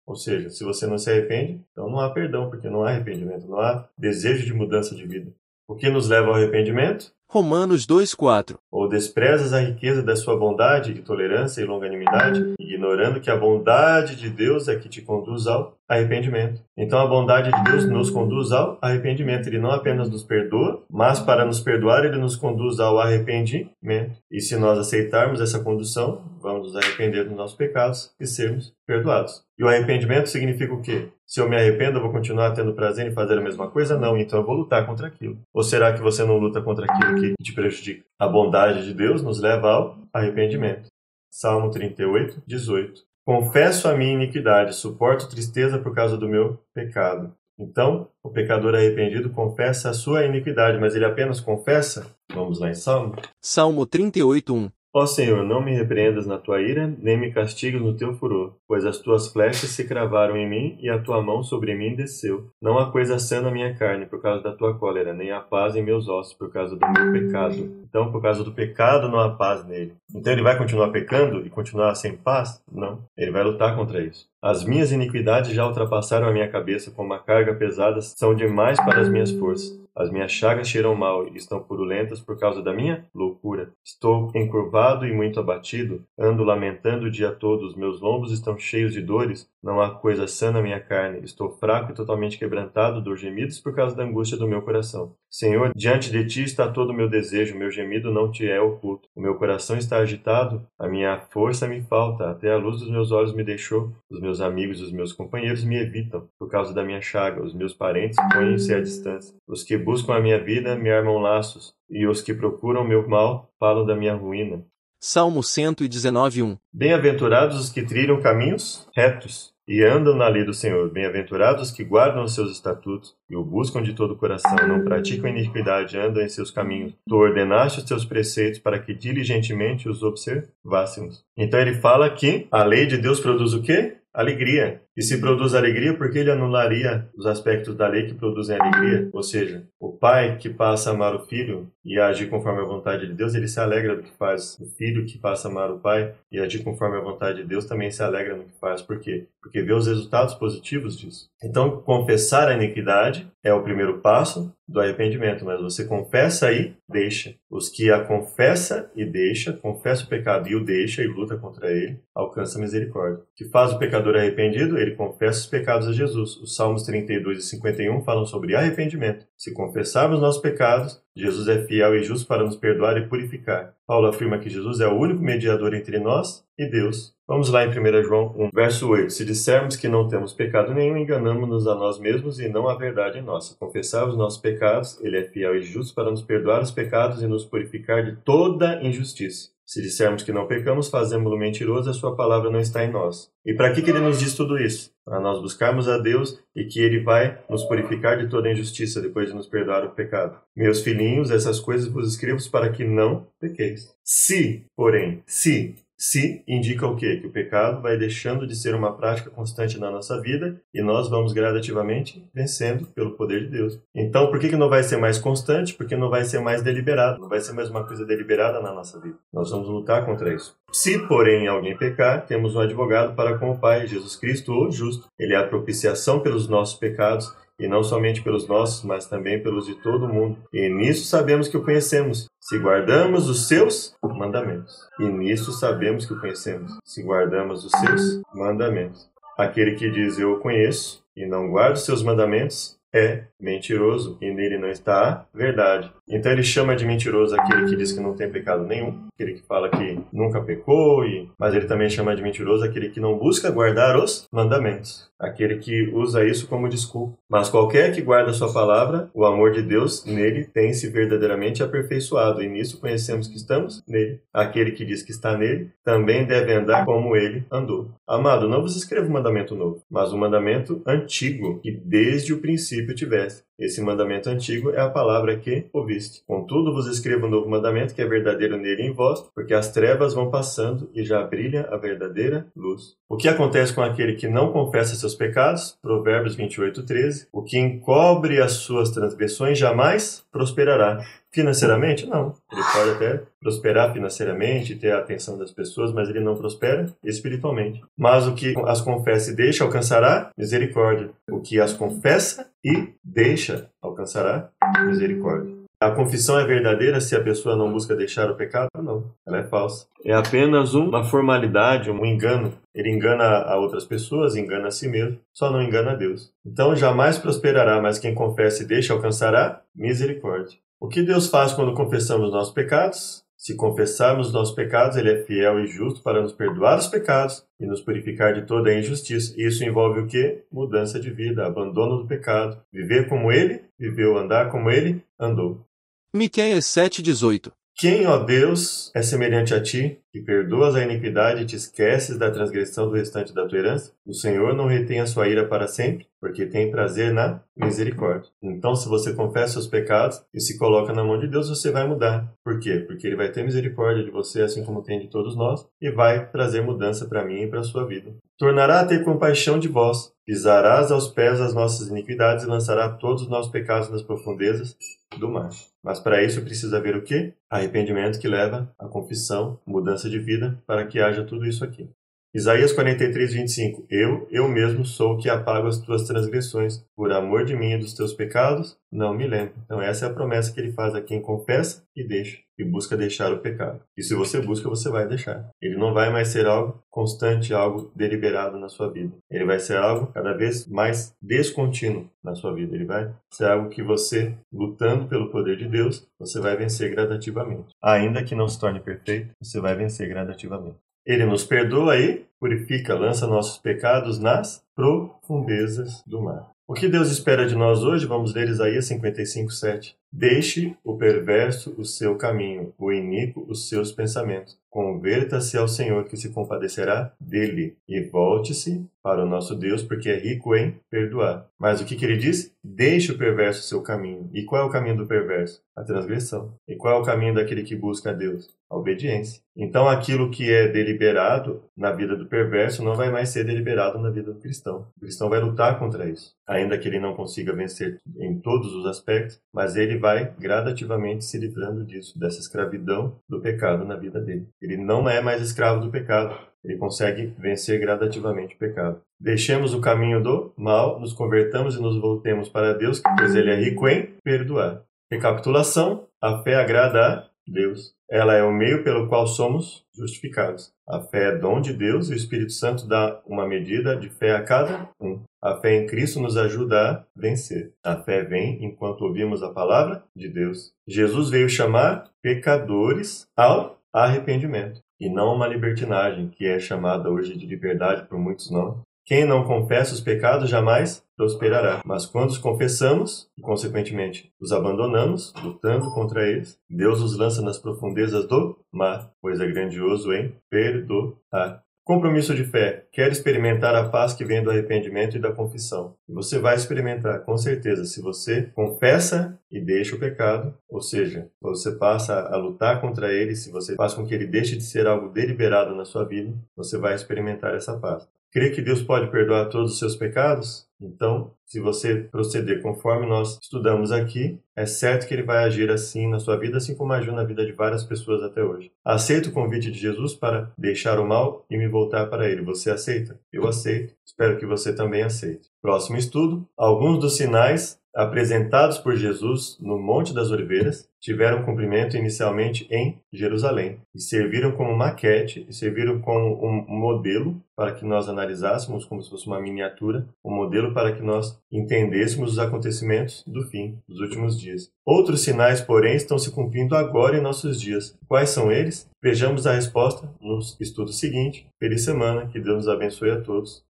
Ou 0.07 0.15
seja, 0.17 0.51
se 0.51 0.65
você 0.65 0.87
não 0.87 0.99
se 0.99 1.11
arrepende, 1.11 1.65
então 1.73 1.89
não 1.91 2.01
há 2.01 2.11
perdão, 2.11 2.49
porque 2.49 2.69
não 2.69 2.85
há 2.85 2.91
arrependimento, 2.91 3.47
não 3.47 3.61
há 3.61 3.89
desejo 3.97 4.47
de 4.47 4.55
mudança 4.55 4.95
de 4.95 5.07
vida. 5.07 5.33
O 5.67 5.75
que 5.75 5.91
nos 5.91 6.09
leva 6.09 6.29
ao 6.29 6.35
arrependimento? 6.35 7.13
Romanos 7.31 7.87
2:4. 7.87 8.59
Ou 8.73 8.89
desprezas 8.89 9.53
a 9.53 9.61
riqueza 9.61 10.03
da 10.03 10.17
sua 10.17 10.35
bondade, 10.35 10.95
de 10.95 11.03
tolerância 11.03 11.61
e 11.61 11.67
longanimidade, 11.67 12.55
ignorando 12.59 13.21
que 13.21 13.31
a 13.31 13.37
bondade 13.37 14.17
de 14.17 14.31
Deus 14.31 14.67
é 14.67 14.77
que 14.77 14.89
te 14.89 15.03
conduz 15.03 15.47
ao 15.47 15.77
arrependimento. 15.87 16.63
Então 16.75 16.99
a 16.99 17.07
bondade 17.07 17.51
de 17.51 17.71
Deus 17.71 17.85
nos 17.85 18.09
conduz 18.09 18.51
ao 18.51 18.79
arrependimento. 18.81 19.47
Ele 19.47 19.59
não 19.59 19.71
apenas 19.71 20.09
nos 20.09 20.25
perdoa, 20.25 20.83
mas 20.91 21.21
para 21.21 21.45
nos 21.45 21.61
perdoar 21.61 22.07
ele 22.07 22.17
nos 22.17 22.35
conduz 22.35 22.81
ao 22.81 22.99
arrependimento. 22.99 24.17
E 24.33 24.41
se 24.41 24.57
nós 24.57 24.79
aceitarmos 24.79 25.43
essa 25.43 25.63
condução, 25.63 26.23
vamos 26.41 26.69
nos 26.69 26.77
arrepender 26.77 27.25
dos 27.25 27.37
nossos 27.37 27.57
pecados 27.57 28.11
e 28.19 28.27
sermos 28.27 28.73
perdoados. 28.87 29.43
E 29.59 29.65
o 29.65 29.69
arrependimento 29.69 30.31
significa 30.31 30.73
o 30.73 30.81
quê? 30.81 31.09
Se 31.29 31.41
eu 31.41 31.49
me 31.49 31.57
arrependo, 31.57 31.99
eu 31.99 32.03
vou 32.03 32.11
continuar 32.11 32.53
tendo 32.53 32.73
prazer 32.73 33.07
em 33.07 33.13
fazer 33.13 33.37
a 33.37 33.43
mesma 33.43 33.71
coisa? 33.71 33.99
Não, 33.99 34.17
então 34.17 34.39
eu 34.39 34.47
vou 34.47 34.55
lutar 34.55 34.87
contra 34.87 35.09
aquilo. 35.09 35.39
Ou 35.53 35.63
será 35.63 35.93
que 35.93 36.01
você 36.01 36.25
não 36.25 36.39
luta 36.39 36.63
contra 36.63 36.87
aquilo 36.87 37.21
que 37.21 37.35
te 37.43 37.53
prejudica? 37.53 38.03
A 38.19 38.27
bondade 38.27 38.87
de 38.87 38.95
Deus 38.95 39.23
nos 39.23 39.39
leva 39.39 39.69
ao 39.69 39.99
arrependimento. 40.11 40.89
Salmo 41.31 41.71
38, 41.71 42.43
18. 42.47 43.03
Confesso 43.27 43.89
a 43.89 43.95
minha 43.95 44.15
iniquidade, 44.15 44.75
suporto 44.75 45.29
tristeza 45.29 45.79
por 45.79 45.95
causa 45.95 46.17
do 46.17 46.27
meu 46.27 46.63
pecado. 46.75 47.35
Então, 47.59 48.09
o 48.23 48.31
pecador 48.31 48.75
arrependido 48.75 49.29
confessa 49.29 49.91
a 49.91 49.95
sua 49.95 50.25
iniquidade, 50.25 50.79
mas 50.79 50.95
ele 50.95 51.05
apenas 51.05 51.41
confessa? 51.41 52.07
Vamos 52.33 52.59
lá 52.59 52.71
em 52.71 52.75
Salmo. 52.75 53.17
Salmo 53.43 53.85
38, 53.85 54.55
1. 54.55 54.71
Ó 54.95 55.05
Senhor, 55.05 55.45
não 55.45 55.63
me 55.63 55.75
repreendas 55.75 56.27
na 56.27 56.39
tua 56.39 56.63
ira, 56.63 56.93
nem 56.99 57.19
me 57.19 57.31
castigues 57.31 57.81
no 57.81 57.95
teu 57.95 58.15
furor, 58.15 58.55
pois 58.67 58.87
as 58.87 58.99
tuas 58.99 59.29
flechas 59.29 59.71
se 59.71 59.87
cravaram 59.87 60.37
em 60.37 60.49
mim 60.49 60.79
e 60.81 60.89
a 60.89 60.99
tua 60.99 61.23
mão 61.23 61.43
sobre 61.43 61.75
mim 61.75 61.95
desceu. 61.95 62.51
Não 62.61 62.79
há 62.79 62.91
coisa 62.91 63.19
sã 63.19 63.43
na 63.43 63.51
minha 63.51 63.75
carne 63.75 64.07
por 64.07 64.21
causa 64.23 64.43
da 64.43 64.53
tua 64.53 64.79
cólera, 64.79 65.13
nem 65.13 65.31
há 65.31 65.41
paz 65.41 65.77
em 65.77 65.83
meus 65.83 66.09
ossos 66.09 66.33
por 66.33 66.51
causa 66.51 66.75
do 66.75 66.87
meu 66.89 67.13
pecado. 67.13 67.55
Então, 67.89 68.11
por 68.11 68.23
causa 68.23 68.43
do 68.43 68.53
pecado, 68.53 69.09
não 69.09 69.19
há 69.19 69.31
paz 69.31 69.65
nele. 69.67 69.95
Então, 70.15 70.33
ele 70.33 70.43
vai 70.43 70.57
continuar 70.57 70.89
pecando 70.91 71.47
e 71.47 71.51
continuar 71.51 71.95
sem 71.95 72.17
paz? 72.17 72.63
Não. 72.71 73.01
Ele 73.17 73.31
vai 73.31 73.45
lutar 73.45 73.77
contra 73.77 74.03
isso. 74.03 74.27
As 74.43 74.65
minhas 74.65 74.93
iniquidades 74.93 75.53
já 75.53 75.67
ultrapassaram 75.67 76.29
a 76.29 76.33
minha 76.33 76.49
cabeça, 76.49 76.91
como 76.91 77.09
uma 77.09 77.19
carga 77.19 77.55
pesada, 77.55 78.01
são 78.01 78.35
demais 78.35 78.79
para 78.79 79.01
as 79.01 79.09
minhas 79.09 79.31
forças. 79.33 79.79
As 79.99 80.13
minhas 80.13 80.31
chagas 80.31 80.69
cheiram 80.69 80.95
mal 80.95 81.27
e 81.27 81.37
estão 81.37 81.59
purulentas 81.61 82.21
por 82.21 82.39
causa 82.39 82.63
da 82.63 82.73
minha 82.73 83.05
loucura. 83.13 83.73
Estou 83.85 84.31
encurvado 84.33 85.05
e 85.05 85.13
muito 85.13 85.41
abatido, 85.41 86.05
ando 86.17 86.45
lamentando 86.45 87.07
o 87.07 87.11
dia 87.11 87.33
todo, 87.33 87.67
os 87.67 87.75
meus 87.75 88.01
lombos 88.01 88.31
estão 88.31 88.57
cheios 88.57 88.93
de 88.93 89.03
dores, 89.03 89.51
não 89.61 89.81
há 89.81 89.91
coisa 89.91 90.29
sã 90.29 90.53
na 90.53 90.63
minha 90.63 90.79
carne, 90.79 91.25
estou 91.25 91.51
fraco 91.51 91.91
e 91.91 91.95
totalmente 91.95 92.39
quebrantado, 92.39 93.03
dor 93.03 93.17
gemidos 93.17 93.59
por 93.59 93.75
causa 93.75 93.97
da 93.97 94.05
angústia 94.05 94.39
do 94.39 94.47
meu 94.47 94.63
coração. 94.63 95.17
Senhor, 95.29 95.73
diante 95.77 96.11
de 96.11 96.25
ti 96.25 96.43
está 96.43 96.71
todo 96.71 96.91
o 96.91 96.95
meu 96.95 97.09
desejo, 97.09 97.59
meu 97.59 97.71
gemido 97.71 98.11
não 98.11 98.31
te 98.31 98.49
é 98.49 98.61
oculto. 98.61 99.09
O 99.15 99.21
meu 99.21 99.35
coração 99.35 99.77
está 99.77 99.99
agitado, 99.99 100.67
a 100.79 100.89
minha 100.89 101.19
força 101.31 101.67
me 101.67 101.83
falta, 101.83 102.31
até 102.31 102.51
a 102.51 102.57
luz 102.57 102.81
dos 102.81 102.91
meus 102.91 103.11
olhos 103.11 103.35
me 103.35 103.45
deixou. 103.45 103.93
Os 104.09 104.21
meus 104.21 104.41
amigos 104.41 104.79
e 104.81 104.85
os 104.85 104.93
meus 104.93 105.13
companheiros 105.13 105.65
me 105.65 105.77
evitam, 105.77 106.27
por 106.39 106.49
causa 106.49 106.73
da 106.73 106.85
minha 106.85 107.01
chaga, 107.01 107.43
os 107.43 107.53
meus 107.53 107.75
parentes 107.75 108.17
põem-se 108.33 108.73
à 108.73 108.81
distância. 108.81 109.37
Os 109.47 109.63
que 109.63 109.77
buscam 109.89 110.17
a 110.17 110.21
minha 110.21 110.39
vida 110.39 110.77
me 110.77 110.91
armam 110.91 111.17
laços, 111.17 111.73
e 111.89 112.07
os 112.07 112.21
que 112.21 112.35
procuram 112.35 112.85
meu 112.85 113.09
mal 113.09 113.51
falam 113.59 113.87
da 113.87 113.97
minha 113.97 114.15
ruína. 114.15 114.63
Salmo 115.01 115.43
119, 115.43 116.43
1. 116.43 116.59
Bem-aventurados 116.71 117.59
os 117.59 117.71
que 117.71 117.83
trilham 117.83 118.21
caminhos 118.21 118.87
retos 118.95 119.55
e 119.67 119.83
andam 119.83 120.15
na 120.15 120.29
lei 120.29 120.45
do 120.45 120.53
Senhor. 120.53 120.91
Bem-aventurados 120.91 121.69
os 121.69 121.71
que 121.75 121.85
guardam 121.85 122.23
os 122.23 122.35
seus 122.35 122.53
estatutos 122.53 123.15
e 123.31 123.35
o 123.37 123.43
buscam 123.43 123.83
de 123.83 123.95
todo 123.95 124.13
o 124.13 124.17
coração. 124.19 124.57
Não 124.69 124.85
praticam 124.85 125.31
iniquidade, 125.31 125.97
andam 125.97 126.23
em 126.23 126.29
seus 126.29 126.51
caminhos. 126.51 126.93
Tu 127.09 127.17
ordenaste 127.17 127.79
os 127.79 127.85
teus 127.87 128.05
preceitos 128.05 128.59
para 128.59 128.79
que 128.79 128.93
diligentemente 128.93 129.89
os 129.89 130.03
observássemos. 130.03 131.25
Então 131.35 131.59
ele 131.59 131.77
fala 131.77 132.11
que 132.11 132.47
a 132.51 132.63
lei 132.63 132.85
de 132.87 132.99
Deus 132.99 133.21
produz 133.21 133.55
o 133.55 133.63
quê? 133.63 133.95
Alegria. 134.13 134.83
E 134.99 135.03
se 135.03 135.21
produz 135.21 135.55
alegria, 135.55 135.95
por 135.95 136.11
que 136.11 136.19
ele 136.19 136.33
anularia 136.33 137.09
os 137.17 137.25
aspectos 137.25 137.77
da 137.77 137.87
lei 137.87 138.07
que 138.07 138.15
produzem 138.15 138.59
alegria? 138.61 139.09
Ou 139.13 139.23
seja, 139.23 139.63
o 139.79 139.93
pai 139.93 140.37
que 140.39 140.49
passa 140.49 140.91
a 140.91 140.93
amar 140.93 141.15
o 141.15 141.25
filho 141.25 141.71
e 141.85 142.01
agir 142.01 142.29
conforme 142.29 142.61
a 142.61 142.65
vontade 142.65 143.07
de 143.07 143.15
Deus, 143.15 143.33
ele 143.33 143.47
se 143.47 143.61
alegra 143.61 143.95
do 143.95 144.03
que 144.03 144.11
faz. 144.19 144.59
O 144.59 144.67
filho 144.67 145.07
que 145.07 145.17
passa 145.17 145.47
a 145.47 145.51
amar 145.53 145.71
o 145.71 145.79
pai 145.79 146.15
e 146.33 146.41
agir 146.41 146.65
conforme 146.65 146.97
a 146.97 147.01
vontade 147.01 147.43
de 147.43 147.49
Deus 147.49 147.65
também 147.65 147.93
se 147.93 148.03
alegra 148.03 148.37
no 148.37 148.43
que 148.43 148.59
faz. 148.61 148.83
Por 148.83 148.99
quê? 148.99 149.27
Porque 149.41 149.63
vê 149.63 149.73
os 149.73 149.87
resultados 149.87 150.35
positivos 150.35 150.99
disso. 150.99 151.31
Então, 151.43 151.81
confessar 151.81 152.49
a 152.49 152.55
iniquidade 152.55 153.31
é 153.43 153.55
o 153.55 153.63
primeiro 153.63 154.01
passo 154.01 154.53
do 154.69 154.81
arrependimento, 154.81 155.45
mas 155.45 155.61
você 155.61 155.87
confessa 155.87 156.53
e 156.53 156.75
deixa. 156.87 157.35
Os 157.51 157.71
que 157.71 157.91
a 157.91 158.05
confessa 158.05 158.91
e 158.95 159.05
deixa, 159.05 159.55
confessa 159.55 160.05
o 160.05 160.09
pecado 160.09 160.49
e 160.49 160.55
o 160.55 160.63
deixa 160.63 161.03
e 161.03 161.07
luta 161.07 161.39
contra 161.39 161.71
ele, 161.71 161.99
alcança 162.15 162.59
a 162.59 162.61
misericórdia. 162.61 163.21
O 163.21 163.27
que 163.35 163.47
faz 163.47 163.73
o 163.73 163.79
pecador 163.79 164.17
arrependido? 164.17 164.77
Ele 164.77 164.88
ele 164.89 164.97
confessa 164.97 165.41
os 165.41 165.47
pecados 165.47 165.87
a 165.87 165.93
Jesus. 165.93 166.37
Os 166.37 166.57
Salmos 166.57 166.83
32 166.83 167.39
e 167.39 167.43
51 167.43 168.03
falam 168.03 168.25
sobre 168.25 168.57
arrependimento. 168.57 169.27
Se 169.37 169.53
confessarmos 169.53 170.21
nossos 170.21 170.41
pecados, 170.41 171.01
Jesus 171.15 171.49
é 171.49 171.65
fiel 171.65 171.95
e 171.95 172.03
justo 172.03 172.27
para 172.27 172.45
nos 172.45 172.57
perdoar 172.57 172.97
e 172.97 173.07
purificar. 173.07 173.75
Paulo 173.87 174.09
afirma 174.09 174.39
que 174.39 174.51
Jesus 174.51 174.81
é 174.81 174.89
o 174.89 174.99
único 174.99 175.23
mediador 175.23 175.75
entre 175.75 175.99
nós 175.99 176.45
e 176.59 176.67
Deus. 176.67 177.15
Vamos 177.27 177.51
lá 177.51 177.65
em 177.65 177.69
1 177.69 178.03
João 178.03 178.35
1, 178.39 178.51
verso 178.55 178.89
8. 178.89 179.11
Se 179.11 179.25
dissermos 179.25 179.77
que 179.77 179.89
não 179.89 180.09
temos 180.09 180.33
pecado 180.33 180.73
nenhum, 180.73 180.97
enganamos-nos 180.97 181.67
a 181.67 181.75
nós 181.75 181.99
mesmos 181.99 182.41
e 182.41 182.49
não 182.49 182.69
a 182.69 182.75
verdade 182.75 183.19
é 183.19 183.23
nossa. 183.23 183.57
Confessar 183.59 184.09
os 184.09 184.17
nossos 184.17 184.41
pecados, 184.41 184.99
ele 185.03 185.19
é 185.19 185.25
fiel 185.25 185.55
e 185.57 185.63
justo 185.63 185.95
para 185.95 186.11
nos 186.11 186.23
perdoar 186.23 186.63
os 186.63 186.71
pecados 186.71 187.23
e 187.23 187.27
nos 187.27 187.45
purificar 187.45 188.05
de 188.05 188.17
toda 188.17 188.83
injustiça. 188.83 189.51
Se 189.69 189.83
dissermos 189.83 190.23
que 190.23 190.33
não 190.33 190.47
pecamos, 190.47 190.89
fazemos-lo 190.89 191.37
mentiroso 191.37 191.91
e 191.91 191.93
a 191.93 191.95
sua 191.95 192.17
palavra 192.17 192.51
não 192.51 192.59
está 192.59 192.83
em 192.83 192.91
nós. 192.91 193.31
E 193.45 193.53
para 193.53 193.71
que, 193.71 193.83
que 193.83 193.91
ele 193.91 193.99
nos 193.99 194.19
diz 194.19 194.33
tudo 194.33 194.57
isso? 194.57 194.91
Para 195.05 195.21
nós 195.21 195.43
buscarmos 195.43 195.87
a 195.87 195.99
Deus 195.99 196.43
e 196.57 196.65
que 196.65 196.81
ele 196.81 197.03
vai 197.03 197.39
nos 197.51 197.65
purificar 197.65 198.17
de 198.17 198.31
toda 198.31 198.51
injustiça 198.51 199.03
depois 199.03 199.29
de 199.29 199.35
nos 199.35 199.47
perdoar 199.47 199.85
o 199.85 199.91
pecado. 199.91 200.41
Meus 200.57 200.81
filhinhos, 200.81 201.31
essas 201.31 201.61
coisas 201.61 201.87
vos 201.87 202.09
escrevo 202.09 202.41
para 202.51 202.71
que 202.71 202.83
não 202.83 203.27
pequeis. 203.39 203.95
Se, 204.03 204.65
porém, 204.75 205.23
se 205.27 205.75
se 205.99 206.45
indica 206.47 206.87
o 206.87 206.95
quê? 206.95 207.17
Que 207.17 207.27
o 207.27 207.33
pecado 207.33 207.83
vai 207.83 207.99
deixando 207.99 208.47
de 208.47 208.55
ser 208.55 208.73
uma 208.73 208.97
prática 208.97 209.31
constante 209.31 209.81
na 209.81 209.91
nossa 209.91 210.21
vida 210.21 210.61
e 210.73 210.81
nós 210.81 211.11
vamos 211.11 211.33
gradativamente 211.33 212.25
vencendo 212.33 212.87
pelo 212.87 213.17
poder 213.17 213.41
de 213.41 213.49
Deus. 213.49 213.81
Então, 213.93 214.31
por 214.31 214.39
que, 214.39 214.49
que 214.49 214.57
não 214.57 214.69
vai 214.69 214.85
ser 214.85 214.97
mais 214.97 215.19
constante? 215.19 215.75
Porque 215.75 215.97
não 215.97 216.09
vai 216.09 216.25
ser 216.25 216.39
mais 216.39 216.63
deliberado, 216.63 217.21
não 217.21 217.29
vai 217.29 217.41
ser 217.41 217.53
mais 217.53 217.69
uma 217.69 217.85
coisa 217.85 218.07
deliberada 218.07 218.61
na 218.61 218.73
nossa 218.73 219.01
vida. 219.01 219.17
Nós 219.33 219.51
vamos 219.51 219.69
lutar 219.69 220.07
contra 220.07 220.33
isso. 220.33 220.57
Se, 220.73 220.99
porém, 221.09 221.49
alguém 221.49 221.77
pecar, 221.77 222.25
temos 222.27 222.55
um 222.55 222.61
advogado 222.61 223.17
para 223.17 223.37
com 223.37 223.51
o 223.51 223.59
Pai, 223.59 223.87
Jesus 223.89 224.15
Cristo, 224.15 224.53
o 224.53 224.71
justo. 224.71 225.09
Ele 225.19 225.35
é 225.35 225.37
a 225.37 225.47
propiciação 225.47 226.21
pelos 226.21 226.49
nossos 226.49 226.79
pecados 226.79 227.35
e 227.59 227.67
não 227.67 227.83
somente 227.83 228.23
pelos 228.23 228.47
nossos, 228.47 228.85
mas 228.85 229.07
também 229.07 229.43
pelos 229.43 229.67
de 229.67 229.75
todo 229.77 230.09
mundo. 230.09 230.39
E 230.53 230.69
nisso 230.69 231.07
sabemos 231.07 231.49
que 231.49 231.57
o 231.57 231.65
conhecemos, 231.65 232.29
se 232.41 232.59
guardamos 232.59 233.29
os 233.29 233.49
seus 233.49 233.97
mandamentos. 234.03 234.89
E 234.99 235.05
nisso 235.05 235.53
sabemos 235.53 236.07
que 236.07 236.13
o 236.13 236.21
conhecemos, 236.21 236.73
se 236.85 237.03
guardamos 237.03 237.65
os 237.65 237.73
seus 237.73 238.23
mandamentos. 238.35 239.09
Aquele 239.37 239.77
que 239.77 239.91
diz 239.91 240.19
eu 240.19 240.33
o 240.33 240.41
conheço 240.41 241.03
e 241.17 241.27
não 241.27 241.49
guarda 241.51 241.75
os 241.75 241.85
seus 241.85 242.03
mandamentos 242.03 242.77
é 242.93 243.25
mentiroso 243.41 244.19
e 244.21 244.33
nele 244.33 244.59
não 244.59 244.69
está 244.69 245.27
verdade. 245.35 245.93
Então 246.09 246.33
ele 246.33 246.43
chama 246.43 246.75
de 246.75 246.87
mentiroso 246.87 247.37
aquele 247.39 247.69
que 247.69 247.77
diz 247.77 247.93
que 247.93 248.01
não 248.01 248.15
tem 248.15 248.31
pecado 248.31 248.65
nenhum, 248.65 249.07
aquele 249.13 249.35
que 249.35 249.47
fala 249.47 249.69
que 249.69 250.01
nunca 250.13 250.41
pecou, 250.41 251.05
e... 251.05 251.29
mas 251.39 251.55
ele 251.55 251.67
também 251.67 251.91
chama 251.91 252.17
de 252.17 252.23
mentiroso 252.23 252.65
aquele 252.65 252.89
que 252.89 253.01
não 253.01 253.19
busca 253.19 253.51
guardar 253.51 253.97
os 253.97 254.27
mandamentos, 254.33 255.11
aquele 255.19 255.59
que 255.59 255.91
usa 255.93 256.25
isso 256.25 256.49
como 256.49 256.69
desculpa. 256.69 257.17
Mas 257.29 257.51
qualquer 257.51 257.95
que 257.95 258.01
guarda 258.01 258.31
a 258.31 258.35
sua 258.35 258.53
palavra, 258.53 259.11
o 259.13 259.25
amor 259.25 259.53
de 259.53 259.63
Deus 259.63 260.05
nele 260.07 260.45
tem-se 260.45 260.89
verdadeiramente 260.89 261.63
aperfeiçoado, 261.63 262.43
e 262.43 262.49
nisso 262.49 262.81
conhecemos 262.81 263.29
que 263.29 263.37
estamos 263.37 263.83
nele. 263.87 264.21
Aquele 264.33 264.73
que 264.73 264.85
diz 264.85 265.03
que 265.03 265.11
está 265.11 265.37
nele 265.37 265.71
também 265.85 266.25
deve 266.25 266.55
andar 266.55 266.87
como 266.87 267.15
ele 267.15 267.45
andou. 267.53 267.91
Amado, 268.07 268.49
não 268.49 268.63
vos 268.63 268.77
escrevo 268.77 269.09
um 269.09 269.13
mandamento 269.13 269.55
novo, 269.55 269.83
mas 269.91 270.13
um 270.13 270.19
mandamento 270.19 270.83
antigo, 270.87 271.61
que 271.61 271.71
desde 271.71 272.33
o 272.33 272.41
princípio 272.41 272.95
tivesse. 272.95 273.28
guys. 273.29 273.48
Esse 273.59 273.83
mandamento 273.83 274.31
antigo 274.31 274.71
é 274.71 274.81
a 274.81 274.89
palavra 274.89 275.37
que 275.37 275.67
ouviste. 275.73 276.23
Contudo, 276.27 276.73
vos 276.73 276.87
escrevo 276.87 277.27
um 277.27 277.31
novo 277.31 277.51
mandamento 277.51 277.93
que 277.93 278.01
é 278.01 278.07
verdadeiro 278.07 278.57
nele 278.57 278.85
e 278.85 278.87
em 278.87 278.93
vós, 278.93 279.21
porque 279.35 279.53
as 279.53 279.73
trevas 279.73 280.15
vão 280.15 280.31
passando 280.31 280.89
e 280.95 281.03
já 281.03 281.23
brilha 281.25 281.69
a 281.71 281.77
verdadeira 281.77 282.47
luz. 282.57 282.97
O 283.09 283.17
que 283.17 283.29
acontece 283.29 283.73
com 283.73 283.83
aquele 283.83 284.15
que 284.15 284.29
não 284.29 284.53
confessa 284.53 284.95
seus 284.95 285.15
pecados? 285.15 285.77
Provérbios 285.83 286.37
28, 286.37 286.85
13. 286.85 287.27
O 287.33 287.43
que 287.43 287.59
encobre 287.59 288.41
as 288.41 288.53
suas 288.53 288.91
transgressões 288.91 289.59
jamais 289.59 290.25
prosperará. 290.31 291.05
Financeiramente, 291.31 292.07
não. 292.07 292.35
Ele 292.51 292.63
pode 292.73 292.91
até 292.91 293.23
prosperar 293.41 293.93
financeiramente, 293.93 294.77
ter 294.77 294.93
a 294.93 294.99
atenção 294.99 295.39
das 295.39 295.51
pessoas, 295.51 295.93
mas 295.93 296.09
ele 296.09 296.21
não 296.21 296.37
prospera 296.37 296.87
espiritualmente. 297.05 297.83
Mas 297.97 298.27
o 298.27 298.35
que 298.35 298.55
as 298.67 298.81
confessa 298.81 299.31
e 299.31 299.37
deixa 299.37 299.65
alcançará 299.65 300.31
misericórdia. 300.37 301.11
O 301.31 301.41
que 301.41 301.61
as 301.61 301.73
confessa 301.73 302.51
e 302.65 302.89
deixa 303.05 303.48
alcançará 303.83 304.51
misericórdia. 304.87 305.59
A 305.81 305.93
confissão 305.93 306.41
é 306.41 306.45
verdadeira 306.45 307.01
se 307.01 307.15
a 307.15 307.23
pessoa 307.23 307.55
não 307.55 307.73
busca 307.73 307.95
deixar 307.95 308.29
o 308.29 308.35
pecado? 308.35 308.67
Não, 308.83 309.05
ela 309.25 309.39
é 309.39 309.45
falsa. 309.45 309.87
É 310.05 310.13
apenas 310.13 310.75
uma 310.75 311.05
formalidade, 311.05 311.89
um 311.89 312.05
engano. 312.05 312.53
Ele 312.75 312.91
engana 312.91 313.25
a 313.25 313.57
outras 313.57 313.85
pessoas, 313.85 314.35
engana 314.35 314.67
a 314.67 314.71
si 314.73 314.89
mesmo, 314.89 315.21
só 315.33 315.53
não 315.53 315.63
engana 315.63 315.93
a 315.93 315.95
Deus. 315.95 316.33
Então 316.45 316.75
jamais 316.75 317.17
prosperará, 317.17 317.81
mas 317.81 317.99
quem 317.99 318.13
confessa 318.13 318.65
e 318.65 318.67
deixa 318.67 318.93
alcançará 318.93 319.63
misericórdia. 319.73 320.59
O 320.81 320.89
que 320.89 321.03
Deus 321.03 321.29
faz 321.29 321.53
quando 321.53 321.75
confessamos 321.75 322.33
nossos 322.33 322.53
pecados? 322.53 323.23
Se 323.39 323.55
confessarmos 323.55 324.33
nossos 324.33 324.53
pecados, 324.53 324.97
Ele 324.97 325.13
é 325.13 325.23
fiel 325.23 325.61
e 325.61 325.67
justo 325.69 326.03
para 326.03 326.21
nos 326.21 326.33
perdoar 326.33 326.77
os 326.77 326.89
pecados 326.89 327.45
e 327.61 327.65
nos 327.65 327.81
purificar 327.81 328.35
de 328.35 328.43
toda 328.43 328.69
a 328.69 328.77
injustiça. 328.77 329.33
Isso 329.41 329.65
envolve 329.65 330.01
o 330.01 330.07
que? 330.09 330.43
Mudança 330.51 330.99
de 330.99 331.09
vida, 331.09 331.47
abandono 331.47 331.99
do 331.99 332.09
pecado, 332.09 332.61
viver 332.73 333.09
como 333.09 333.31
Ele 333.31 333.63
viveu, 333.79 334.19
andar 334.19 334.51
como 334.51 334.69
Ele 334.69 335.05
andou. 335.19 335.65
Miqueias 336.13 336.65
7:18 336.65 337.53
Quem, 337.77 338.09
ó 338.09 338.19
Deus, 338.19 338.91
é 338.93 339.03
semelhante 339.03 339.55
a 339.55 339.63
ti, 339.63 340.01
que 340.19 340.25
perdoas 340.25 340.75
a 340.75 340.83
iniquidade 340.83 341.43
e 341.43 341.47
te 341.47 341.55
esqueces 341.55 342.19
da 342.19 342.31
transgressão 342.31 342.89
do 342.89 342.95
restante 342.95 343.33
da 343.33 343.47
tua 343.47 343.59
herança? 343.59 343.93
O 344.05 344.13
Senhor 344.13 344.55
não 344.55 344.67
retém 344.67 345.01
a 345.01 345.07
sua 345.07 345.29
ira 345.29 345.47
para 345.47 345.69
sempre, 345.69 346.07
porque 346.21 346.47
tem 346.47 346.71
prazer 346.71 347.13
na 347.13 347.41
misericórdia. 347.57 348.31
Então, 348.43 348.75
se 348.75 348.89
você 348.89 349.13
confessa 349.13 349.59
os 349.59 349.67
pecados 349.67 350.23
e 350.35 350.41
se 350.41 350.59
coloca 350.59 350.93
na 350.93 351.05
mão 351.05 351.19
de 351.19 351.29
Deus, 351.29 351.49
você 351.49 351.71
vai 351.71 351.87
mudar. 351.87 352.33
Por 352.45 352.59
quê? 352.59 352.85
Porque 352.87 353.07
Ele 353.07 353.17
vai 353.17 353.31
ter 353.31 353.45
misericórdia 353.45 354.05
de 354.05 354.11
você, 354.11 354.43
assim 354.43 354.65
como 354.65 354.83
tem 354.83 354.99
de 354.99 355.09
todos 355.09 355.37
nós, 355.37 355.67
e 355.81 355.91
vai 355.91 356.27
trazer 356.31 356.63
mudança 356.63 357.07
para 357.07 357.25
mim 357.25 357.43
e 357.43 357.47
para 357.47 357.61
a 357.61 357.65
sua 357.65 357.87
vida. 357.87 358.13
Tornará 358.37 358.81
a 358.81 358.87
ter 358.87 359.05
compaixão 359.05 359.59
de 359.59 359.69
vós, 359.69 360.13
pisarás 360.25 360.93
aos 360.93 361.09
pés 361.09 361.41
as 361.41 361.55
nossas 361.55 361.89
iniquidades 361.89 362.45
e 362.45 362.49
lançará 362.49 362.89
todos 362.89 363.23
os 363.23 363.29
nossos 363.29 363.51
pecados 363.51 363.91
nas 363.91 364.03
profundezas 364.03 364.77
do 365.19 365.29
mar. 365.29 365.51
Mas 365.83 365.99
para 365.99 366.23
isso 366.23 366.43
precisa 366.43 366.77
haver 366.77 366.97
o 366.97 367.03
quê? 367.03 367.35
Arrependimento 367.51 368.21
que 368.21 368.29
leva 368.29 368.73
à 368.79 368.87
confissão, 368.87 369.59
mudança 369.67 370.08
de 370.09 370.19
vida, 370.19 370.63
para 370.67 370.87
que 370.87 371.01
haja 371.01 371.25
tudo 371.25 371.47
isso 371.47 371.65
aqui. 371.65 371.91
Isaías 372.35 372.73
43, 372.75 373.33
25. 373.33 373.87
Eu, 373.91 374.29
eu 374.31 374.49
mesmo 374.49 374.85
sou 374.85 375.15
o 375.15 375.19
que 375.19 375.31
apago 375.31 375.67
as 375.67 375.79
tuas 375.79 376.07
transgressões. 376.07 376.85
Por 376.95 377.11
amor 377.11 377.45
de 377.45 377.57
mim 377.57 377.73
e 377.73 377.79
dos 377.79 377.95
teus 377.95 378.13
pecados, 378.13 378.77
não 378.93 379.15
me 379.15 379.27
lembro. 379.27 379.55
Então, 379.65 379.81
essa 379.81 380.07
é 380.07 380.09
a 380.09 380.13
promessa 380.13 380.53
que 380.53 380.61
ele 380.61 380.73
faz 380.73 380.95
a 380.95 381.01
quem 381.01 381.23
confessa 381.23 381.83
e 381.97 382.07
deixa, 382.07 382.39
e 382.59 382.65
busca 382.65 382.97
deixar 382.97 383.33
o 383.33 383.39
pecado. 383.39 383.81
E 383.97 384.03
se 384.03 384.15
você 384.15 384.41
busca, 384.41 384.69
você 384.69 384.91
vai 384.91 385.09
deixar. 385.09 385.49
Ele 385.61 385.77
não 385.77 385.95
vai 385.95 386.11
mais 386.11 386.29
ser 386.29 386.47
algo 386.47 386.83
constante, 386.91 387.55
algo 387.55 387.91
deliberado 387.95 388.59
na 388.59 388.69
sua 388.69 388.93
vida. 388.93 389.17
Ele 389.31 389.47
vai 389.47 389.59
ser 389.59 389.79
algo 389.79 390.13
cada 390.13 390.35
vez 390.35 390.67
mais 390.67 391.15
descontínuo 391.23 392.11
na 392.23 392.35
sua 392.35 392.55
vida. 392.55 392.75
Ele 392.75 392.85
vai 392.85 393.11
ser 393.33 393.47
algo 393.47 393.71
que 393.71 393.83
você, 393.83 394.35
lutando 394.53 395.09
pelo 395.09 395.31
poder 395.31 395.57
de 395.57 395.67
Deus, 395.67 396.07
você 396.19 396.41
vai 396.41 396.57
vencer 396.57 396.91
gradativamente. 396.91 397.75
Ainda 397.83 398.23
que 398.23 398.35
não 398.35 398.49
se 398.49 398.61
torne 398.61 398.81
perfeito, 398.81 399.31
você 399.41 399.61
vai 399.61 399.75
vencer 399.75 400.09
gradativamente. 400.09 400.77
Ele 401.09 401.25
nos 401.25 401.43
perdoa 401.43 401.99
e 401.99 402.27
purifica, 402.39 402.95
lança 402.95 403.27
nossos 403.27 403.57
pecados 403.57 404.19
nas 404.19 404.63
profundezas 404.77 406.03
do 406.07 406.21
mar. 406.21 406.51
O 406.69 406.75
que 406.75 406.87
Deus 406.87 407.11
espera 407.11 407.49
de 407.49 407.57
nós 407.57 407.83
hoje? 407.83 408.05
Vamos 408.05 408.35
ler 408.35 408.47
Isaías 408.47 408.85
55, 408.85 409.51
7. 409.51 409.97
Deixe 410.13 410.75
o 410.83 410.97
perverso 410.97 411.75
o 411.79 411.85
seu 411.85 412.17
caminho, 412.17 412.73
o 412.79 412.93
iníquo 412.93 413.45
os 413.49 413.69
seus 413.69 413.93
pensamentos. 413.93 414.59
Converta-se 414.71 415.57
ao 415.57 415.67
Senhor 415.67 416.05
que 416.05 416.17
se 416.17 416.31
compadecerá 416.31 417.13
dele 417.19 417.77
e 417.89 418.01
volte-se 418.01 418.87
para 419.03 419.25
o 419.25 419.29
nosso 419.29 419.55
Deus, 419.55 419.83
porque 419.83 420.11
é 420.11 420.19
rico 420.19 420.55
em 420.55 420.79
perdoar. 420.91 421.47
Mas 421.59 421.81
o 421.81 421.85
que, 421.87 421.97
que 421.97 422.05
ele 422.05 422.19
diz? 422.19 422.55
Deixe 422.63 423.11
o 423.11 423.17
perverso 423.17 423.61
o 423.61 423.65
seu 423.65 423.83
caminho. 423.83 424.29
E 424.35 424.45
qual 424.45 424.63
é 424.63 424.65
o 424.67 424.71
caminho 424.71 424.99
do 424.99 425.07
perverso? 425.07 425.63
A 425.75 425.83
transgressão. 425.83 426.53
E 426.69 426.77
qual 426.77 426.99
é 426.99 427.01
o 427.01 427.05
caminho 427.05 427.35
daquele 427.35 427.63
que 427.63 427.75
busca 427.75 428.11
a 428.11 428.13
Deus? 428.13 428.55
A 428.69 428.77
obediência. 428.77 429.41
Então 429.57 429.89
aquilo 429.89 430.31
que 430.31 430.53
é 430.53 430.69
deliberado 430.69 431.65
na 431.75 431.91
vida 431.91 432.15
do 432.15 432.27
perverso 432.27 432.85
não 432.85 432.95
vai 432.95 433.11
mais 433.11 433.31
ser 433.31 433.45
deliberado 433.45 433.99
na 433.99 434.11
vida 434.11 434.33
do 434.33 434.41
cristão. 434.41 434.87
O 434.97 435.01
cristão 435.01 435.31
vai 435.31 435.41
lutar 435.41 435.79
contra 435.79 436.09
isso, 436.09 436.35
ainda 436.47 436.77
que 436.77 436.87
ele 436.87 437.01
não 437.01 437.15
consiga 437.15 437.55
vencer 437.55 437.99
em 438.19 438.39
todos 438.39 438.75
os 438.75 438.85
aspectos, 438.85 439.41
mas 439.53 439.75
ele 439.99 440.01
vai 440.01 440.33
gradativamente 440.39 441.25
se 441.25 441.39
livrando 441.39 441.85
disso, 441.85 442.19
dessa 442.19 442.39
escravidão 442.39 443.17
do 443.29 443.41
pecado 443.41 443.85
na 443.85 443.97
vida 443.97 444.21
dele. 444.21 444.49
Ele 444.63 444.77
não 444.77 445.09
é 445.09 445.21
mais 445.21 445.43
escravo 445.43 445.81
do 445.81 445.91
pecado, 445.91 446.39
ele 446.65 446.79
consegue 446.79 447.35
vencer 447.39 447.81
gradativamente 447.81 448.55
o 448.55 448.59
pecado. 448.59 449.01
Deixemos 449.21 449.75
o 449.75 449.81
caminho 449.81 450.23
do 450.23 450.53
mal, 450.57 451.01
nos 451.01 451.13
convertamos 451.13 451.75
e 451.75 451.83
nos 451.83 452.01
voltemos 452.01 452.49
para 452.49 452.73
Deus, 452.73 453.03
pois 453.19 453.35
Ele 453.35 453.51
é 453.51 453.57
rico 453.57 453.89
em 453.89 454.15
perdoar. 454.23 454.83
Recapitulação: 455.11 456.07
a 456.23 456.39
fé 456.43 456.55
agrada 456.55 457.01
a 457.01 457.29
Deus. 457.47 457.98
Ela 458.11 458.35
é 458.35 458.43
o 458.43 458.53
meio 458.53 458.83
pelo 458.83 459.09
qual 459.09 459.27
somos 459.27 459.85
justificados. 459.95 460.73
A 460.89 461.01
fé 461.01 461.29
é 461.29 461.37
dom 461.37 461.61
de 461.61 461.75
Deus 461.75 462.09
e 462.09 462.15
o 462.15 462.17
Espírito 462.17 462.53
Santo 462.53 462.87
dá 462.87 463.21
uma 463.27 463.47
medida 463.47 463.95
de 463.95 464.09
fé 464.09 464.35
a 464.35 464.43
cada 464.43 464.89
um. 464.99 465.21
A 465.43 465.57
fé 465.57 465.77
em 465.77 465.87
Cristo 465.87 466.19
nos 466.19 466.37
ajuda 466.37 466.91
a 466.91 467.05
vencer. 467.15 467.73
A 467.85 467.97
fé 467.97 468.25
vem 468.25 468.65
enquanto 468.65 469.03
ouvimos 469.03 469.43
a 469.43 469.53
palavra 469.53 470.03
de 470.17 470.29
Deus. 470.29 470.73
Jesus 470.87 471.29
veio 471.29 471.49
chamar 471.49 472.11
pecadores 472.23 473.27
ao 473.37 473.79
arrependimento 473.93 474.81
e 475.01 475.09
não 475.09 475.35
uma 475.35 475.47
libertinagem, 475.47 476.29
que 476.29 476.47
é 476.47 476.59
chamada 476.59 477.11
hoje 477.11 477.37
de 477.37 477.47
liberdade 477.47 478.07
por 478.09 478.19
muitos 478.19 478.51
não, 478.51 478.81
Quem 479.09 479.25
não 479.25 479.43
confessa 479.43 479.95
os 479.95 480.03
pecados 480.03 480.51
jamais 480.51 481.03
prosperará. 481.17 481.81
Mas 481.83 482.05
quando 482.05 482.29
os 482.29 482.37
confessamos 482.37 483.27
e, 483.39 483.41
consequentemente, 483.41 484.31
os 484.39 484.53
abandonamos, 484.53 485.33
lutando 485.43 485.91
contra 485.95 486.29
eles, 486.29 486.59
Deus 486.69 487.01
os 487.01 487.17
lança 487.17 487.41
nas 487.41 487.57
profundezas 487.57 488.27
do 488.27 488.59
mar, 488.71 489.11
pois 489.23 489.41
é 489.41 489.47
grandioso 489.47 490.13
em 490.13 490.35
perdoar. 490.51 491.65
Compromisso 491.83 492.35
de 492.35 492.45
fé. 492.45 492.85
Quer 492.93 493.11
experimentar 493.11 493.75
a 493.75 493.89
paz 493.89 494.13
que 494.13 494.27
vem 494.27 494.43
do 494.43 494.51
arrependimento 494.51 495.17
e 495.17 495.21
da 495.21 495.33
confissão. 495.33 495.95
Você 496.07 496.39
vai 496.39 496.55
experimentar, 496.55 497.21
com 497.25 497.35
certeza, 497.39 497.87
se 497.87 498.03
você 498.03 498.43
confessa 498.55 499.41
e 499.51 499.59
deixa 499.59 499.97
o 499.97 499.99
pecado, 499.99 500.53
ou 500.69 500.83
seja, 500.83 501.31
você 501.41 501.73
passa 501.73 502.29
a 502.29 502.37
lutar 502.37 502.79
contra 502.83 503.11
ele, 503.11 503.35
se 503.35 503.51
você 503.51 503.75
faz 503.75 503.95
com 503.95 504.05
que 504.05 504.13
ele 504.13 504.27
deixe 504.27 504.55
de 504.55 504.65
ser 504.65 504.87
algo 504.87 505.09
deliberado 505.09 505.75
na 505.75 505.87
sua 505.87 506.05
vida, 506.05 506.35
você 506.55 506.77
vai 506.77 506.95
experimentar 506.95 507.55
essa 507.55 507.75
paz. 507.79 508.07
Crê 508.31 508.51
que 508.51 508.61
Deus 508.61 508.83
pode 508.83 509.11
perdoar 509.11 509.49
todos 509.49 509.73
os 509.73 509.79
seus 509.79 509.97
pecados? 509.97 510.69
Então, 510.81 511.33
se 511.45 511.59
você 511.61 511.97
proceder 511.97 512.63
conforme 512.63 513.07
nós 513.07 513.39
estudamos 513.43 513.91
aqui, 513.91 514.39
é 514.55 514.65
certo 514.65 515.09
que 515.09 515.15
ele 515.15 515.25
vai 515.25 515.45
agir 515.45 515.71
assim 515.71 516.07
na 516.09 516.21
sua 516.21 516.37
vida, 516.37 516.59
assim 516.59 516.75
como 516.75 516.93
agiu 516.93 517.13
na 517.13 517.25
vida 517.25 517.45
de 517.45 517.53
várias 517.53 517.85
pessoas 517.85 518.23
até 518.23 518.45
hoje. 518.45 518.71
Aceito 518.85 519.31
o 519.31 519.33
convite 519.33 519.71
de 519.71 519.79
Jesus 519.79 520.15
para 520.15 520.53
deixar 520.57 521.01
o 521.01 521.09
mal 521.09 521.45
e 521.51 521.57
me 521.57 521.67
voltar 521.67 522.07
para 522.07 522.29
ele. 522.29 522.43
Você 522.43 522.71
aceita? 522.71 523.19
Eu 523.33 523.49
aceito. 523.49 523.95
Espero 524.05 524.39
que 524.39 524.47
você 524.47 524.75
também 524.75 525.03
aceite. 525.03 525.49
Próximo 525.61 525.97
estudo: 525.97 526.47
alguns 526.57 527.01
dos 527.01 527.17
sinais 527.17 527.81
apresentados 527.99 528.79
por 528.79 528.95
Jesus 528.95 529.59
no 529.61 529.77
Monte 529.77 530.15
das 530.15 530.31
Oliveiras 530.31 530.89
tiveram 531.01 531.43
cumprimento 531.43 531.97
inicialmente 531.97 532.65
em 532.71 532.97
Jerusalém 533.13 533.81
e 533.93 534.01
serviram 534.01 534.53
como 534.53 534.77
maquete 534.77 535.45
e 535.49 535.53
serviram 535.53 536.01
como 536.01 536.41
um 536.47 536.65
modelo 536.69 537.43
para 537.57 537.73
que 537.73 537.85
nós 537.85 538.09
analisássemos 538.09 538.85
como 538.85 539.03
se 539.03 539.11
fosse 539.11 539.27
uma 539.27 539.41
miniatura, 539.41 540.07
um 540.25 540.33
modelo 540.33 540.73
para 540.73 540.93
que 540.93 541.03
nós 541.03 541.37
entendêssemos 541.51 542.35
os 542.35 542.39
acontecimentos 542.39 543.25
do 543.27 543.43
fim, 543.49 543.77
dos 543.89 543.99
últimos 543.99 544.41
dias. 544.41 544.71
Outros 544.87 545.23
sinais, 545.23 545.61
porém, 545.61 545.97
estão 545.97 546.21
se 546.21 546.31
cumprindo 546.31 546.77
agora 546.77 547.19
em 547.19 547.21
nossos 547.21 547.61
dias. 547.61 547.99
Quais 548.07 548.31
são 548.31 548.53
eles? 548.53 548.89
Vejamos 549.03 549.45
a 549.45 549.55
resposta 549.55 550.09
no 550.21 550.39
estudo 550.61 550.93
seguinte. 550.93 551.49
Feliz 551.59 551.85
semana, 551.85 552.29
que 552.29 552.39
Deus 552.39 552.59
nos 552.59 552.69
abençoe 552.69 553.11
a 553.11 553.21
todos. 553.21 553.67